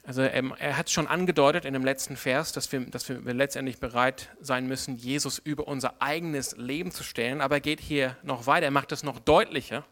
Also 0.04 0.24
er, 0.24 0.78
hat 0.78 0.90
schon 0.90 1.08
angedeutet 1.08 1.64
in 1.64 1.74
dem 1.74 1.86
letzten 1.86 2.18
Vers, 2.18 2.52
dass 2.52 2.72
wir, 2.72 2.82
dass 2.82 3.08
wir 3.08 3.22
letztendlich 3.34 3.80
bereit 3.80 4.30
sein 4.42 4.68
müssen, 4.68 4.98
Jesus 4.98 5.38
über 5.38 5.68
unser 5.68 6.02
eigenes 6.02 6.58
Leben 6.58 6.92
zu 6.92 7.04
stellen. 7.04 7.40
Aber 7.40 7.56
er 7.56 7.62
geht 7.62 7.80
hier 7.80 8.18
noch 8.24 8.46
weiter, 8.46 8.66
er 8.66 8.72
macht 8.72 8.92
es 8.92 9.04
noch 9.04 9.20
deutlicher. 9.20 9.86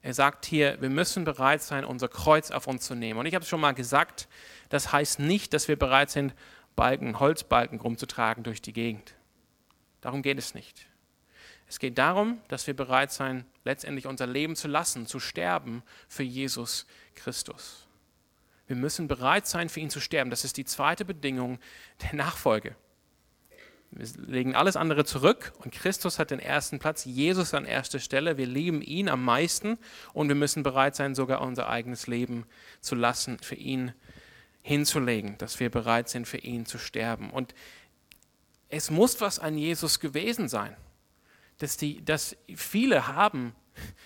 Er 0.00 0.14
sagt 0.14 0.46
hier, 0.46 0.80
wir 0.80 0.90
müssen 0.90 1.24
bereit 1.24 1.62
sein, 1.62 1.84
unser 1.84 2.08
Kreuz 2.08 2.50
auf 2.50 2.66
uns 2.66 2.84
zu 2.84 2.94
nehmen. 2.94 3.18
Und 3.18 3.26
ich 3.26 3.34
habe 3.34 3.42
es 3.42 3.48
schon 3.48 3.60
mal 3.60 3.72
gesagt, 3.72 4.28
das 4.68 4.92
heißt 4.92 5.18
nicht, 5.18 5.52
dass 5.52 5.68
wir 5.68 5.76
bereit 5.76 6.10
sind, 6.10 6.34
Balken, 6.76 7.18
Holzbalken 7.18 7.80
rumzutragen 7.80 8.44
durch 8.44 8.62
die 8.62 8.72
Gegend. 8.72 9.14
Darum 10.00 10.22
geht 10.22 10.38
es 10.38 10.54
nicht. 10.54 10.86
Es 11.66 11.78
geht 11.78 11.98
darum, 11.98 12.40
dass 12.48 12.66
wir 12.66 12.74
bereit 12.74 13.12
sein, 13.12 13.44
letztendlich 13.64 14.06
unser 14.06 14.26
Leben 14.26 14.56
zu 14.56 14.68
lassen, 14.68 15.06
zu 15.06 15.20
sterben 15.20 15.82
für 16.08 16.22
Jesus 16.22 16.86
Christus. 17.14 17.86
Wir 18.68 18.76
müssen 18.76 19.08
bereit 19.08 19.46
sein, 19.46 19.68
für 19.68 19.80
ihn 19.80 19.90
zu 19.90 20.00
sterben. 20.00 20.30
Das 20.30 20.44
ist 20.44 20.56
die 20.56 20.64
zweite 20.64 21.04
Bedingung 21.04 21.58
der 22.02 22.14
Nachfolge. 22.14 22.76
Wir 23.90 24.06
legen 24.26 24.54
alles 24.54 24.76
andere 24.76 25.04
zurück 25.04 25.52
und 25.58 25.72
Christus 25.72 26.18
hat 26.18 26.30
den 26.30 26.40
ersten 26.40 26.78
Platz, 26.78 27.04
Jesus 27.04 27.54
an 27.54 27.64
erster 27.64 27.98
Stelle. 27.98 28.36
Wir 28.36 28.46
lieben 28.46 28.82
ihn 28.82 29.08
am 29.08 29.24
meisten 29.24 29.78
und 30.12 30.28
wir 30.28 30.34
müssen 30.34 30.62
bereit 30.62 30.94
sein, 30.94 31.14
sogar 31.14 31.40
unser 31.40 31.68
eigenes 31.68 32.06
Leben 32.06 32.46
zu 32.80 32.94
lassen, 32.94 33.38
für 33.38 33.54
ihn 33.54 33.92
hinzulegen, 34.62 35.38
dass 35.38 35.58
wir 35.58 35.70
bereit 35.70 36.08
sind, 36.08 36.28
für 36.28 36.38
ihn 36.38 36.66
zu 36.66 36.78
sterben. 36.78 37.30
Und 37.30 37.54
es 38.68 38.90
muss 38.90 39.20
was 39.20 39.38
an 39.38 39.56
Jesus 39.56 40.00
gewesen 40.00 40.48
sein, 40.48 40.76
dass, 41.56 41.78
die, 41.78 42.04
dass 42.04 42.36
viele 42.54 43.08
haben 43.08 43.54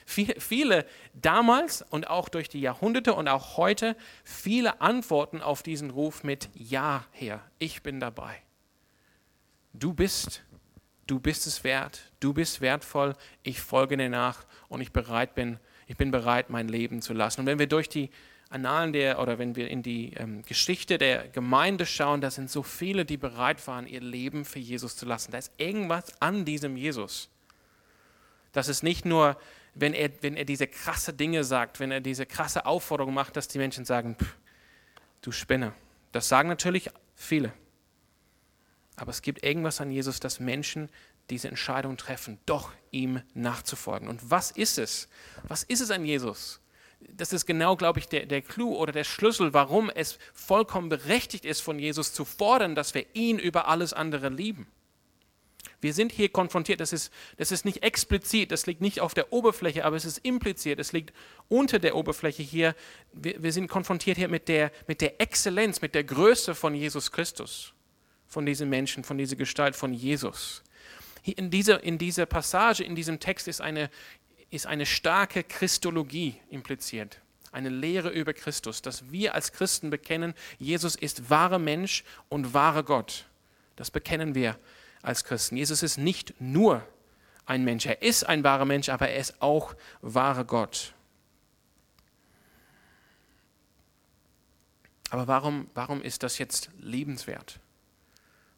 viele, 0.07 0.87
damals 1.15 1.83
und 1.83 2.09
auch 2.09 2.29
durch 2.29 2.49
die 2.49 2.61
Jahrhunderte 2.61 3.15
und 3.15 3.29
auch 3.29 3.57
heute 3.57 3.97
viele 4.25 4.81
Antworten 4.81 5.41
auf 5.41 5.63
diesen 5.63 5.91
Ruf 5.91 6.25
mit 6.25 6.51
Ja, 6.55 7.05
Herr, 7.13 7.43
ich 7.59 7.83
bin 7.83 8.01
dabei. 8.01 8.43
Du 9.73 9.95
bist, 9.95 10.43
du 11.07 11.19
bist 11.19 11.47
es 11.47 11.65
wert, 11.65 12.13
du 12.21 12.33
bist 12.35 12.61
wertvoll, 12.61 13.17
ich 13.43 13.61
folge 13.61 13.97
dir 13.97 14.09
nach 14.09 14.45
und 14.69 14.81
ich 14.81 14.93
bereit 14.93 15.35
bin, 15.35 15.59
ich 15.87 15.97
bin 15.97 16.11
bereit, 16.11 16.51
mein 16.51 16.69
Leben 16.69 17.03
zu 17.03 17.13
lassen. 17.13 17.41
Und 17.41 17.47
wenn 17.47 17.59
wir 17.59 17.67
durch 17.67 17.89
die 17.89 18.11
Annalen 18.51 18.93
der 18.93 19.19
oder 19.19 19.39
wenn 19.39 19.57
wir 19.57 19.69
in 19.69 19.83
die 19.83 20.13
ähm, 20.15 20.43
Geschichte 20.43 20.99
der 20.99 21.29
Gemeinde 21.29 21.87
schauen, 21.87 22.21
da 22.21 22.31
sind 22.31 22.51
so 22.51 22.63
viele, 22.63 23.05
die 23.05 23.17
bereit 23.17 23.67
waren, 23.67 23.87
ihr 23.87 24.03
Leben 24.03 24.45
für 24.45 24.59
Jesus 24.59 24.95
zu 24.97 25.07
lassen. 25.07 25.33
Da 25.33 25.39
ist 25.39 25.53
irgendwas 25.57 26.21
an 26.21 26.45
diesem 26.45 26.77
Jesus. 26.77 27.31
Das 28.53 28.69
ist 28.69 28.83
nicht 28.83 29.07
nur 29.07 29.39
wenn 29.75 29.95
er, 29.95 30.11
wenn 30.21 30.37
er 30.37 30.45
diese 30.45 30.67
krasse 30.67 31.15
Dinge 31.15 31.45
sagt, 31.45 31.81
wenn 31.81 31.91
er 31.91 32.01
diese 32.01 32.27
krasse 32.27 32.67
Aufforderung 32.67 33.15
macht, 33.15 33.37
dass 33.37 33.49
die 33.49 33.59
Menschen 33.59 33.85
sagen, 33.85 34.17
du 35.23 35.33
Spinne. 35.33 35.73
Das 36.13 36.29
sagen 36.29 36.49
natürlich 36.49 36.91
viele. 37.15 37.53
Aber 39.03 39.11
es 39.11 39.21
gibt 39.21 39.43
irgendwas 39.43 39.81
an 39.81 39.91
Jesus, 39.91 40.21
dass 40.21 40.39
Menschen 40.39 40.89
diese 41.29 41.49
Entscheidung 41.49 41.97
treffen, 41.97 42.39
doch 42.47 42.71
ihm 42.93 43.21
nachzufolgen. 43.35 44.07
Und 44.07 44.31
was 44.31 44.53
ist 44.53 44.79
es? 44.79 45.09
Was 45.43 45.65
ist 45.65 45.81
es 45.81 45.91
an 45.91 46.05
Jesus? 46.05 46.61
Das 47.01 47.33
ist 47.33 47.45
genau, 47.45 47.75
glaube 47.75 47.99
ich, 47.99 48.07
der, 48.07 48.27
der 48.27 48.43
Clou 48.43 48.77
oder 48.77 48.93
der 48.93 49.03
Schlüssel, 49.03 49.53
warum 49.55 49.91
es 49.91 50.21
vollkommen 50.33 50.89
berechtigt 50.89 51.45
ist, 51.45 51.63
von 51.63 51.81
Jesus 51.81 52.13
zu 52.13 52.25
fordern, 52.25 52.77
dass 52.77 52.95
wir 52.95 53.05
ihn 53.13 53.41
über 53.41 53.67
alles 53.67 53.93
andere 53.93 54.29
lieben. 54.29 54.69
Wir 55.81 55.95
sind 55.95 56.13
hier 56.13 56.29
konfrontiert, 56.29 56.79
das 56.79 56.93
ist, 56.93 57.13
das 57.39 57.51
ist 57.51 57.65
nicht 57.65 57.83
explizit, 57.83 58.53
das 58.53 58.67
liegt 58.67 58.81
nicht 58.81 59.01
auf 59.01 59.15
der 59.15 59.33
Oberfläche, 59.33 59.85
aber 59.85 59.97
es 59.97 60.05
ist 60.05 60.19
impliziert, 60.19 60.79
es 60.79 60.93
liegt 60.93 61.13
unter 61.49 61.81
der 61.81 61.97
Oberfläche 61.97 62.45
hier. 62.45 62.77
Wir, 63.13 63.43
wir 63.43 63.53
sind 63.53 63.67
konfrontiert 63.67 64.17
hier 64.17 64.29
mit 64.29 64.47
der, 64.47 64.71
mit 64.87 65.01
der 65.01 65.21
Exzellenz, 65.21 65.81
mit 65.81 65.97
der 65.97 66.05
Größe 66.05 66.55
von 66.55 66.77
Jesus 66.77 67.11
Christus, 67.11 67.72
von 68.33 68.47
diesem 68.47 68.71
Menschen, 68.71 69.05
von 69.05 69.19
dieser 69.19 69.37
Gestalt 69.37 69.77
von 69.77 69.93
Jesus. 69.93 70.63
In, 71.23 71.51
dieser, 71.51 71.83
in 71.85 71.99
dieser 71.99 72.25
Passage, 72.25 72.83
in 72.83 72.97
diesem 72.97 73.21
Text 73.21 73.47
ist 73.47 73.61
eine, 73.61 73.91
ist 74.51 74.67
eine 74.67 74.87
starke 74.87 75.45
Christologie 75.45 76.37
impliziert 76.51 77.21
eine 77.53 77.69
Lehre 77.69 78.09
über 78.09 78.33
Christus, 78.33 78.81
dass 78.81 79.13
wir 79.13 79.35
als 79.35 79.53
Christen 79.53 79.91
bekennen, 79.91 80.35
Jesus 80.59 80.97
ist 80.97 81.29
wahrer 81.29 81.59
Mensch 81.59 82.03
und 82.31 82.55
wahrer 82.55 82.83
Gott. 82.83 83.27
Das 83.77 83.91
bekennen 83.91 84.35
wir 84.35 84.59
als 85.03 85.25
Christen. 85.25 85.59
Jesus 85.59 85.83
ist 85.83 85.99
nicht 85.99 86.41
nur 86.41 86.83
ein 87.45 87.63
Mensch, 87.63 87.85
er 87.85 88.01
ist 88.01 88.25
ein 88.25 88.43
wahrer 88.43 88.65
Mensch, 88.65 88.89
aber 88.89 89.09
er 89.09 89.19
ist 89.19 89.43
auch 89.43 89.75
wahrer 90.01 90.45
Gott. 90.45 90.95
Aber 95.11 95.29
warum, 95.29 95.69
warum 95.75 96.01
ist 96.01 96.23
das 96.23 96.39
jetzt 96.39 96.71
liebenswert? 96.81 97.61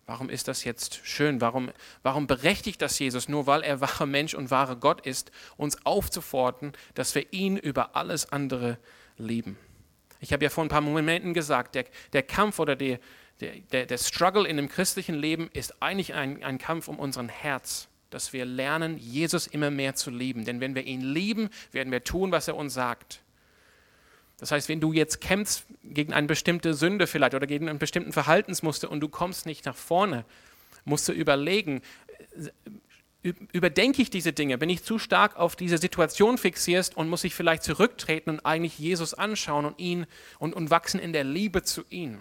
Warum 0.07 0.29
ist 0.29 0.49
das 0.49 0.65
jetzt 0.65 1.01
schön? 1.05 1.41
Warum, 1.41 1.71
warum 2.03 2.27
berechtigt 2.27 2.83
das 2.83 2.99
Jesus, 2.99 3.29
nur 3.29 3.47
weil 3.47 3.63
er 3.63 3.81
wahrer 3.81 4.07
Mensch 4.07 4.35
und 4.35 4.51
wahrer 4.51 4.77
Gott 4.77 5.07
ist, 5.07 5.31
uns 5.57 5.85
aufzufordern, 5.87 6.73
dass 6.95 7.15
wir 7.15 7.33
ihn 7.33 7.57
über 7.57 7.97
alles 7.97 8.31
andere 8.31 8.79
lieben? 9.17 9.57
Ich 10.21 10.33
habe 10.33 10.45
ja 10.45 10.51
vor 10.51 10.65
ein 10.65 10.69
paar 10.69 10.83
Momenten 10.83 11.33
gesagt, 11.33 11.75
der, 11.75 11.85
der 12.13 12.23
Kampf 12.23 12.59
oder 12.59 12.77
der, 12.77 12.99
der, 13.41 13.87
der 13.87 13.99
Struggle 13.99 14.47
in 14.47 14.57
dem 14.57 14.69
christlichen 14.69 15.15
Leben 15.15 15.49
ist 15.53 15.83
eigentlich 15.83 16.15
ein, 16.15 16.43
ein 16.43 16.59
Kampf 16.59 16.89
um 16.89 16.99
unseren 16.99 17.29
Herz, 17.29 17.89
dass 18.11 18.33
wir 18.33 18.45
lernen, 18.45 18.99
Jesus 18.99 19.47
immer 19.47 19.71
mehr 19.71 19.95
zu 19.95 20.11
lieben. 20.11 20.45
Denn 20.45 20.61
wenn 20.61 20.75
wir 20.75 20.85
ihn 20.85 21.01
lieben, 21.01 21.49
werden 21.73 21.93
wir 21.93 22.05
tun, 22.05 22.31
was 22.31 22.47
er 22.49 22.57
uns 22.57 22.75
sagt. 22.75 23.24
Das 24.45 24.53
heißt, 24.53 24.69
wenn 24.69 24.79
du 24.79 24.93
jetzt 24.93 25.23
kämpfst 25.23 25.65
gegen 25.83 26.13
eine 26.13 26.27
bestimmte 26.27 26.75
Sünde 26.75 27.07
vielleicht 27.07 27.35
oder 27.35 27.47
gegen 27.47 27.67
einen 27.67 27.79
bestimmten 27.79 28.13
Verhaltensmuster 28.13 28.91
und 28.91 29.01
du 29.01 29.09
kommst 29.09 29.47
nicht 29.47 29.65
nach 29.65 29.75
vorne, 29.75 30.27
musst 30.85 31.09
du 31.09 31.13
überlegen, 31.13 31.81
überdenke 33.23 34.03
ich 34.03 34.11
diese 34.11 34.35
Dinge? 34.35 34.59
Bin 34.59 34.69
ich 34.69 34.85
zu 34.85 34.99
stark 34.99 35.37
auf 35.37 35.57
diese 35.57 35.79
Situation 35.79 36.37
fixiert 36.37 36.95
und 36.95 37.09
muss 37.09 37.25
ich 37.25 37.35
vielleicht 37.35 37.63
zurücktreten 37.63 38.29
und 38.29 38.45
eigentlich 38.45 38.79
Jesus 38.79 39.15
anschauen 39.15 39.65
und 39.65 39.79
ihn 39.79 40.05
und, 40.39 40.53
und 40.53 40.69
wachsen 40.69 41.01
in 41.01 41.15
der 41.15 41.25
Liebe 41.25 41.63
zu 41.63 41.83
ihm? 41.89 42.21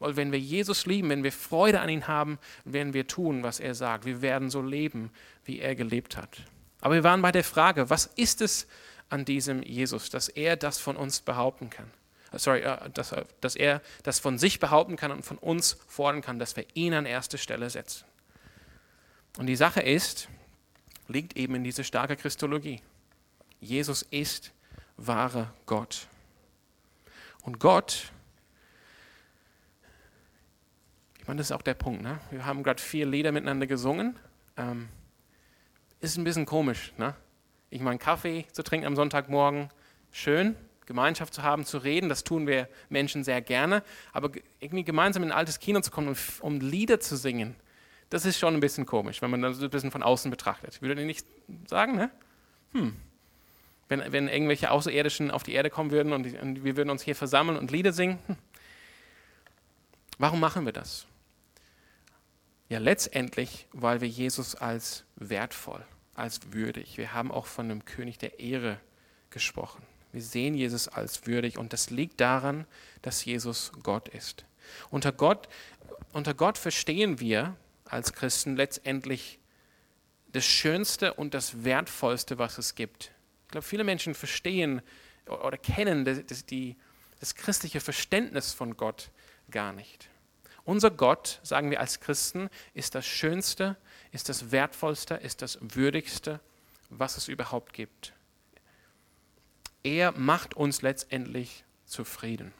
Weil 0.00 0.16
wenn 0.16 0.32
wir 0.32 0.40
Jesus 0.40 0.86
lieben, 0.86 1.08
wenn 1.10 1.22
wir 1.22 1.30
Freude 1.30 1.78
an 1.78 1.88
ihm 1.88 2.08
haben, 2.08 2.40
werden 2.64 2.94
wir 2.94 3.06
tun, 3.06 3.44
was 3.44 3.60
er 3.60 3.76
sagt. 3.76 4.06
Wir 4.06 4.22
werden 4.22 4.50
so 4.50 4.60
leben, 4.60 5.12
wie 5.44 5.60
er 5.60 5.76
gelebt 5.76 6.16
hat. 6.16 6.36
Aber 6.80 6.94
wir 6.94 7.04
waren 7.04 7.22
bei 7.22 7.30
der 7.30 7.44
Frage, 7.44 7.90
was 7.90 8.06
ist 8.06 8.40
es 8.40 8.66
an 9.10 9.24
diesem 9.24 9.62
Jesus, 9.62 10.08
dass 10.10 10.28
er 10.28 10.56
das 10.56 10.78
von 10.78 10.96
uns 10.96 11.20
behaupten 11.20 11.68
kann? 11.68 11.90
Sorry, 12.32 12.60
äh, 12.60 12.90
dass, 12.90 13.14
dass 13.40 13.56
er 13.56 13.82
das 14.02 14.20
von 14.20 14.38
sich 14.38 14.60
behaupten 14.60 14.96
kann 14.96 15.10
und 15.10 15.24
von 15.24 15.38
uns 15.38 15.76
fordern 15.88 16.22
kann, 16.22 16.38
dass 16.38 16.56
wir 16.56 16.64
ihn 16.74 16.94
an 16.94 17.06
erste 17.06 17.38
Stelle 17.38 17.68
setzen. 17.68 18.04
Und 19.36 19.46
die 19.46 19.56
Sache 19.56 19.80
ist, 19.80 20.28
liegt 21.08 21.36
eben 21.36 21.54
in 21.56 21.64
dieser 21.64 21.84
starken 21.84 22.16
Christologie. 22.16 22.80
Jesus 23.60 24.02
ist 24.02 24.52
wahre 24.96 25.52
Gott. 25.66 26.06
Und 27.42 27.58
Gott, 27.58 28.12
ich 31.18 31.26
meine, 31.26 31.38
das 31.38 31.48
ist 31.48 31.52
auch 31.52 31.62
der 31.62 31.74
Punkt. 31.74 32.02
Ne? 32.02 32.20
Wir 32.30 32.44
haben 32.44 32.62
gerade 32.62 32.80
vier 32.80 33.06
Lieder 33.06 33.32
miteinander 33.32 33.66
gesungen. 33.66 34.18
Ähm, 34.56 34.88
ist 36.00 36.16
ein 36.16 36.24
bisschen 36.24 36.46
komisch. 36.46 36.92
Ne? 36.96 37.14
Ich 37.70 37.80
meine, 37.80 37.98
Kaffee 37.98 38.46
zu 38.52 38.62
trinken 38.62 38.86
am 38.86 38.96
Sonntagmorgen, 38.96 39.70
schön. 40.10 40.56
Gemeinschaft 40.86 41.32
zu 41.32 41.44
haben, 41.44 41.64
zu 41.64 41.78
reden, 41.78 42.08
das 42.08 42.24
tun 42.24 42.48
wir 42.48 42.68
Menschen 42.88 43.22
sehr 43.22 43.40
gerne. 43.40 43.84
Aber 44.12 44.32
irgendwie 44.58 44.82
gemeinsam 44.82 45.22
in 45.22 45.30
ein 45.30 45.38
altes 45.38 45.60
Kino 45.60 45.80
zu 45.80 45.92
kommen, 45.92 46.16
um 46.40 46.60
Lieder 46.60 46.98
zu 46.98 47.16
singen, 47.16 47.54
das 48.08 48.24
ist 48.24 48.40
schon 48.40 48.54
ein 48.54 48.60
bisschen 48.60 48.86
komisch, 48.86 49.22
wenn 49.22 49.30
man 49.30 49.40
das 49.40 49.62
ein 49.62 49.70
bisschen 49.70 49.92
von 49.92 50.02
außen 50.02 50.32
betrachtet. 50.32 50.82
Würdet 50.82 50.98
ihr 50.98 51.06
nicht 51.06 51.24
sagen, 51.68 51.94
ne? 51.94 52.10
Hm. 52.72 52.96
Wenn, 53.88 54.12
wenn 54.12 54.26
irgendwelche 54.26 54.72
Außerirdischen 54.72 55.30
auf 55.30 55.44
die 55.44 55.52
Erde 55.52 55.70
kommen 55.70 55.92
würden 55.92 56.12
und, 56.12 56.26
und 56.40 56.64
wir 56.64 56.76
würden 56.76 56.90
uns 56.90 57.02
hier 57.02 57.14
versammeln 57.14 57.56
und 57.56 57.70
Lieder 57.70 57.92
singen. 57.92 58.18
Hm. 58.26 58.36
Warum 60.18 60.40
machen 60.40 60.66
wir 60.66 60.72
das? 60.72 61.06
Ja, 62.68 62.78
letztendlich, 62.78 63.68
weil 63.72 64.00
wir 64.00 64.08
Jesus 64.08 64.56
als 64.56 65.04
wertvoll, 65.16 65.84
als 66.20 66.52
würdig, 66.52 66.98
wir 66.98 67.12
haben 67.12 67.32
auch 67.32 67.46
von 67.46 67.68
dem 67.68 67.84
König 67.84 68.18
der 68.18 68.38
Ehre 68.40 68.78
gesprochen. 69.30 69.82
Wir 70.12 70.22
sehen 70.22 70.54
Jesus 70.54 70.88
als 70.88 71.26
würdig 71.26 71.58
und 71.58 71.72
das 71.72 71.90
liegt 71.90 72.20
daran, 72.20 72.66
dass 73.02 73.24
Jesus 73.24 73.72
Gott 73.82 74.08
ist. 74.08 74.44
Unter 74.90 75.12
Gott, 75.12 75.48
unter 76.12 76.34
Gott 76.34 76.58
verstehen 76.58 77.20
wir, 77.20 77.56
als 77.84 78.12
Christen 78.12 78.56
letztendlich 78.56 79.38
das 80.32 80.44
Schönste 80.44 81.14
und 81.14 81.34
das 81.34 81.64
Wertvollste, 81.64 82.38
was 82.38 82.58
es 82.58 82.74
gibt. 82.74 83.12
Ich 83.46 83.52
glaube, 83.52 83.66
viele 83.66 83.84
Menschen 83.84 84.14
verstehen 84.14 84.80
oder 85.26 85.58
kennen 85.58 86.04
das, 86.04 86.46
die, 86.46 86.76
das 87.18 87.34
christliche 87.34 87.80
Verständnis 87.80 88.52
von 88.52 88.76
Gott 88.76 89.10
gar 89.50 89.72
nicht. 89.72 90.08
Unser 90.64 90.90
Gott, 90.90 91.40
sagen 91.42 91.70
wir 91.70 91.80
als 91.80 92.00
Christen, 92.00 92.48
ist 92.74 92.94
das 92.94 93.06
Schönste, 93.06 93.76
ist 94.12 94.28
das 94.28 94.50
Wertvollste, 94.50 95.14
ist 95.14 95.42
das 95.42 95.58
Würdigste, 95.60 96.40
was 96.88 97.16
es 97.16 97.28
überhaupt 97.28 97.72
gibt. 97.72 98.12
Er 99.82 100.12
macht 100.12 100.54
uns 100.54 100.82
letztendlich 100.82 101.64
zufrieden. 101.86 102.52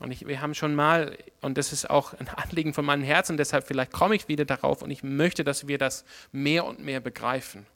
Und 0.00 0.10
ich, 0.10 0.26
wir 0.26 0.42
haben 0.42 0.54
schon 0.54 0.74
mal, 0.74 1.16
und 1.40 1.56
das 1.56 1.72
ist 1.72 1.88
auch 1.88 2.12
ein 2.14 2.28
Anliegen 2.28 2.74
von 2.74 2.84
meinem 2.84 3.02
Herzen, 3.02 3.36
deshalb 3.36 3.66
vielleicht 3.66 3.92
komme 3.92 4.14
ich 4.14 4.28
wieder 4.28 4.44
darauf 4.44 4.82
und 4.82 4.90
ich 4.90 5.02
möchte, 5.02 5.42
dass 5.42 5.68
wir 5.68 5.78
das 5.78 6.04
mehr 6.32 6.64
und 6.64 6.80
mehr 6.80 7.00
begreifen. 7.00 7.66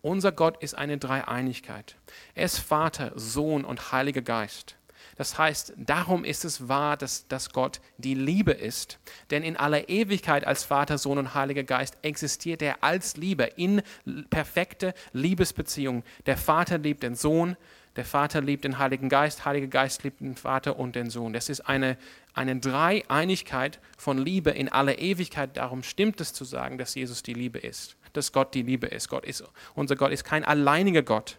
Unser 0.00 0.32
Gott 0.32 0.62
ist 0.62 0.74
eine 0.74 0.96
Dreieinigkeit. 0.96 1.96
Er 2.34 2.44
ist 2.44 2.58
Vater, 2.58 3.12
Sohn 3.16 3.64
und 3.64 3.92
Heiliger 3.92 4.22
Geist. 4.22 4.77
Das 5.16 5.38
heißt, 5.38 5.74
darum 5.76 6.24
ist 6.24 6.44
es 6.44 6.68
wahr, 6.68 6.96
dass, 6.96 7.26
dass 7.28 7.52
Gott 7.52 7.80
die 7.96 8.14
Liebe 8.14 8.52
ist. 8.52 8.98
Denn 9.30 9.42
in 9.42 9.56
aller 9.56 9.88
Ewigkeit 9.88 10.46
als 10.46 10.64
Vater, 10.64 10.98
Sohn 10.98 11.18
und 11.18 11.34
Heiliger 11.34 11.64
Geist 11.64 11.96
existiert 12.02 12.62
er 12.62 12.82
als 12.82 13.16
Liebe 13.16 13.44
in 13.56 13.82
perfekte 14.30 14.94
Liebesbeziehung. 15.12 16.04
Der 16.26 16.36
Vater 16.36 16.78
liebt 16.78 17.02
den 17.02 17.14
Sohn, 17.14 17.56
der 17.98 18.04
Vater 18.04 18.40
liebt 18.40 18.62
den 18.62 18.78
Heiligen 18.78 19.08
Geist, 19.08 19.44
Heiliger 19.44 19.66
Geist 19.66 20.04
liebt 20.04 20.20
den 20.20 20.36
Vater 20.36 20.78
und 20.78 20.94
den 20.94 21.10
Sohn. 21.10 21.32
Das 21.32 21.48
ist 21.48 21.62
eine, 21.62 21.96
eine 22.32 22.56
Dreieinigkeit 22.60 23.80
von 23.96 24.18
Liebe 24.18 24.50
in 24.50 24.68
aller 24.68 25.00
Ewigkeit. 25.00 25.56
Darum 25.56 25.82
stimmt 25.82 26.20
es 26.20 26.32
zu 26.32 26.44
sagen, 26.44 26.78
dass 26.78 26.94
Jesus 26.94 27.24
die 27.24 27.34
Liebe 27.34 27.58
ist, 27.58 27.96
dass 28.12 28.30
Gott 28.30 28.54
die 28.54 28.62
Liebe 28.62 28.86
ist. 28.86 29.08
Gott 29.08 29.24
ist 29.24 29.42
unser 29.74 29.96
Gott 29.96 30.12
ist 30.12 30.22
kein 30.22 30.44
alleiniger 30.44 31.02
Gott, 31.02 31.38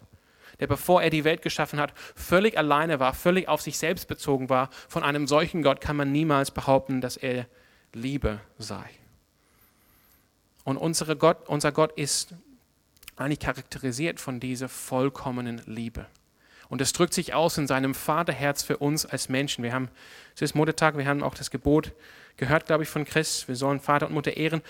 der 0.60 0.66
bevor 0.66 1.02
er 1.02 1.10
die 1.10 1.24
Welt 1.24 1.42
geschaffen 1.42 1.80
hat, 1.80 1.92
völlig 2.14 2.56
alleine 2.56 3.00
war, 3.00 3.14
völlig 3.14 3.48
auf 3.48 3.60
sich 3.60 3.78
selbst 3.78 4.06
bezogen 4.06 4.48
war. 4.48 4.70
Von 4.88 5.02
einem 5.02 5.26
solchen 5.26 5.62
Gott 5.62 5.80
kann 5.80 5.96
man 5.96 6.12
niemals 6.12 6.50
behaupten, 6.50 7.00
dass 7.00 7.16
er 7.16 7.46
Liebe 7.92 8.40
sei. 8.58 8.84
Und 10.64 10.76
unsere 10.76 11.16
Gott, 11.16 11.48
unser 11.48 11.72
Gott 11.72 11.92
ist 11.98 12.34
eigentlich 13.16 13.40
charakterisiert 13.40 14.20
von 14.20 14.38
dieser 14.38 14.68
vollkommenen 14.68 15.62
Liebe. 15.66 16.06
Und 16.68 16.80
das 16.80 16.92
drückt 16.92 17.14
sich 17.14 17.34
aus 17.34 17.58
in 17.58 17.66
seinem 17.66 17.94
Vaterherz 17.94 18.62
für 18.62 18.76
uns 18.76 19.04
als 19.04 19.28
Menschen. 19.28 19.64
Wir 19.64 19.72
haben, 19.72 19.88
es 20.36 20.42
ist 20.42 20.54
Muttertag, 20.54 20.96
wir 20.96 21.06
haben 21.06 21.22
auch 21.22 21.34
das 21.34 21.50
Gebot 21.50 21.92
gehört, 22.36 22.66
glaube 22.66 22.84
ich, 22.84 22.88
von 22.88 23.04
Chris. 23.04 23.48
Wir 23.48 23.56
sollen 23.56 23.80
Vater 23.80 24.06
und 24.06 24.14
Mutter 24.14 24.36
ehren. 24.36 24.62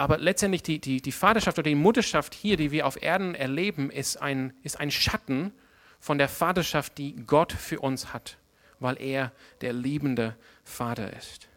Aber 0.00 0.16
letztendlich 0.16 0.62
die, 0.62 0.78
die, 0.78 1.02
die 1.02 1.12
Vaterschaft 1.12 1.58
oder 1.58 1.68
die 1.68 1.74
Mutterschaft 1.74 2.32
hier, 2.32 2.56
die 2.56 2.70
wir 2.70 2.86
auf 2.86 3.02
Erden 3.02 3.34
erleben, 3.34 3.90
ist 3.90 4.16
ein, 4.16 4.54
ist 4.62 4.80
ein 4.80 4.90
Schatten 4.90 5.52
von 6.00 6.16
der 6.16 6.30
Vaterschaft, 6.30 6.96
die 6.96 7.16
Gott 7.26 7.52
für 7.52 7.80
uns 7.80 8.14
hat, 8.14 8.38
weil 8.78 8.98
er 8.98 9.30
der 9.60 9.74
liebende 9.74 10.36
Vater 10.64 11.12
ist. 11.12 11.48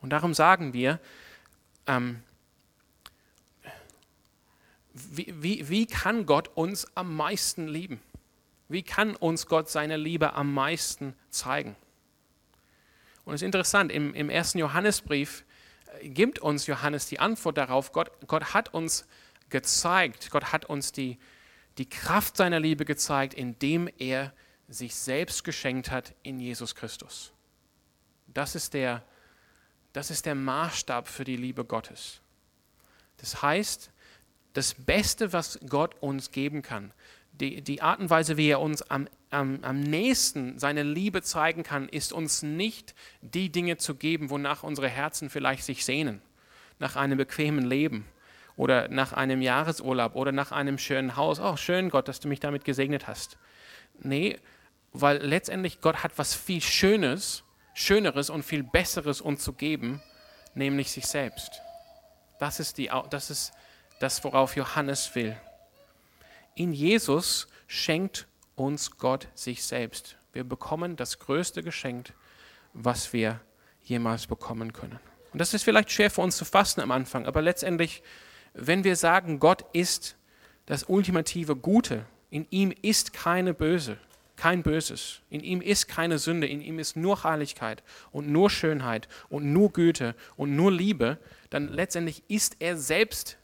Und 0.00 0.08
darum 0.08 0.32
sagen 0.32 0.72
wir, 0.72 0.98
ähm, 1.86 2.22
wie, 4.94 5.34
wie, 5.36 5.68
wie 5.68 5.84
kann 5.84 6.24
Gott 6.24 6.48
uns 6.54 6.86
am 6.96 7.14
meisten 7.14 7.68
lieben? 7.68 8.00
Wie 8.70 8.82
kann 8.82 9.14
uns 9.14 9.46
Gott 9.46 9.68
seine 9.68 9.98
Liebe 9.98 10.32
am 10.32 10.54
meisten 10.54 11.14
zeigen? 11.28 11.76
Und 13.26 13.34
es 13.34 13.42
ist 13.42 13.46
interessant, 13.46 13.92
im, 13.92 14.14
im 14.14 14.30
ersten 14.30 14.58
Johannesbrief 14.58 15.44
äh, 16.00 16.08
gibt 16.08 16.38
uns 16.38 16.66
Johannes 16.66 17.06
die 17.06 17.18
Antwort 17.18 17.58
darauf, 17.58 17.92
Gott, 17.92 18.10
Gott 18.26 18.54
hat 18.54 18.72
uns 18.72 19.06
gezeigt, 19.50 20.30
Gott 20.30 20.52
hat 20.52 20.64
uns 20.64 20.92
die, 20.92 21.18
die 21.76 21.88
Kraft 21.88 22.36
seiner 22.36 22.60
Liebe 22.60 22.84
gezeigt, 22.84 23.34
indem 23.34 23.90
er 23.98 24.32
sich 24.68 24.94
selbst 24.94 25.44
geschenkt 25.44 25.90
hat 25.90 26.14
in 26.22 26.40
Jesus 26.40 26.74
Christus. 26.74 27.32
Das 28.28 28.54
ist 28.54 28.74
der, 28.74 29.02
das 29.92 30.10
ist 30.10 30.24
der 30.24 30.34
Maßstab 30.36 31.08
für 31.08 31.24
die 31.24 31.36
Liebe 31.36 31.64
Gottes. 31.64 32.20
Das 33.16 33.42
heißt, 33.42 33.90
das 34.52 34.74
Beste, 34.74 35.32
was 35.32 35.58
Gott 35.68 35.96
uns 36.00 36.30
geben 36.30 36.62
kann, 36.62 36.92
die, 37.40 37.62
die 37.62 37.82
Art 37.82 38.00
und 38.00 38.10
Weise, 38.10 38.36
wie 38.36 38.48
er 38.48 38.60
uns 38.60 38.82
am, 38.82 39.08
am, 39.30 39.58
am 39.62 39.80
nächsten 39.80 40.58
seine 40.58 40.82
Liebe 40.82 41.22
zeigen 41.22 41.62
kann, 41.62 41.88
ist 41.88 42.12
uns 42.12 42.42
nicht 42.42 42.94
die 43.20 43.50
Dinge 43.50 43.76
zu 43.76 43.94
geben, 43.94 44.30
wonach 44.30 44.62
unsere 44.62 44.88
Herzen 44.88 45.30
vielleicht 45.30 45.64
sich 45.64 45.84
sehnen. 45.84 46.22
Nach 46.78 46.96
einem 46.96 47.18
bequemen 47.18 47.64
Leben 47.64 48.06
oder 48.56 48.88
nach 48.88 49.12
einem 49.12 49.42
Jahresurlaub 49.42 50.14
oder 50.16 50.32
nach 50.32 50.52
einem 50.52 50.78
schönen 50.78 51.16
Haus. 51.16 51.40
Oh, 51.40 51.56
schön, 51.56 51.90
Gott, 51.90 52.08
dass 52.08 52.20
du 52.20 52.28
mich 52.28 52.40
damit 52.40 52.64
gesegnet 52.64 53.06
hast. 53.06 53.38
Nee, 54.00 54.38
weil 54.92 55.18
letztendlich 55.18 55.80
Gott 55.80 56.02
hat 56.02 56.12
was 56.16 56.34
viel 56.34 56.60
Schönes, 56.60 57.44
Schöneres 57.74 58.30
und 58.30 58.42
viel 58.42 58.62
Besseres 58.62 59.20
uns 59.20 59.42
zu 59.42 59.52
geben, 59.52 60.00
nämlich 60.54 60.90
sich 60.90 61.06
selbst. 61.06 61.60
Das 62.40 62.60
ist, 62.60 62.78
die, 62.78 62.90
das 63.10 63.30
ist 63.30 63.52
das, 64.00 64.24
worauf 64.24 64.56
Johannes 64.56 65.14
will. 65.14 65.36
In 66.58 66.72
Jesus 66.72 67.48
schenkt 67.66 68.26
uns 68.54 68.96
Gott 68.96 69.28
sich 69.34 69.62
selbst. 69.62 70.16
Wir 70.32 70.42
bekommen 70.42 70.96
das 70.96 71.18
größte 71.18 71.62
Geschenk, 71.62 72.14
was 72.72 73.12
wir 73.12 73.40
jemals 73.82 74.26
bekommen 74.26 74.72
können. 74.72 74.98
Und 75.34 75.38
das 75.38 75.52
ist 75.52 75.64
vielleicht 75.64 75.90
schwer 75.90 76.10
für 76.10 76.22
uns 76.22 76.38
zu 76.38 76.46
fassen 76.46 76.80
am 76.80 76.92
Anfang, 76.92 77.26
aber 77.26 77.42
letztendlich, 77.42 78.02
wenn 78.54 78.84
wir 78.84 78.96
sagen, 78.96 79.38
Gott 79.38 79.66
ist 79.74 80.16
das 80.64 80.84
ultimative 80.84 81.56
Gute, 81.56 82.06
in 82.30 82.46
ihm 82.48 82.72
ist 82.80 83.12
keine 83.12 83.52
Böse, 83.52 83.98
kein 84.36 84.62
Böses, 84.62 85.20
in 85.28 85.42
ihm 85.42 85.60
ist 85.60 85.88
keine 85.88 86.18
Sünde, 86.18 86.46
in 86.46 86.62
ihm 86.62 86.78
ist 86.78 86.96
nur 86.96 87.22
Heiligkeit 87.22 87.82
und 88.12 88.30
nur 88.30 88.48
Schönheit 88.48 89.08
und 89.28 89.52
nur 89.52 89.74
Güte 89.74 90.14
und 90.36 90.56
nur 90.56 90.72
Liebe, 90.72 91.18
dann 91.50 91.68
letztendlich 91.68 92.22
ist 92.28 92.56
er 92.60 92.78
selbst 92.78 93.36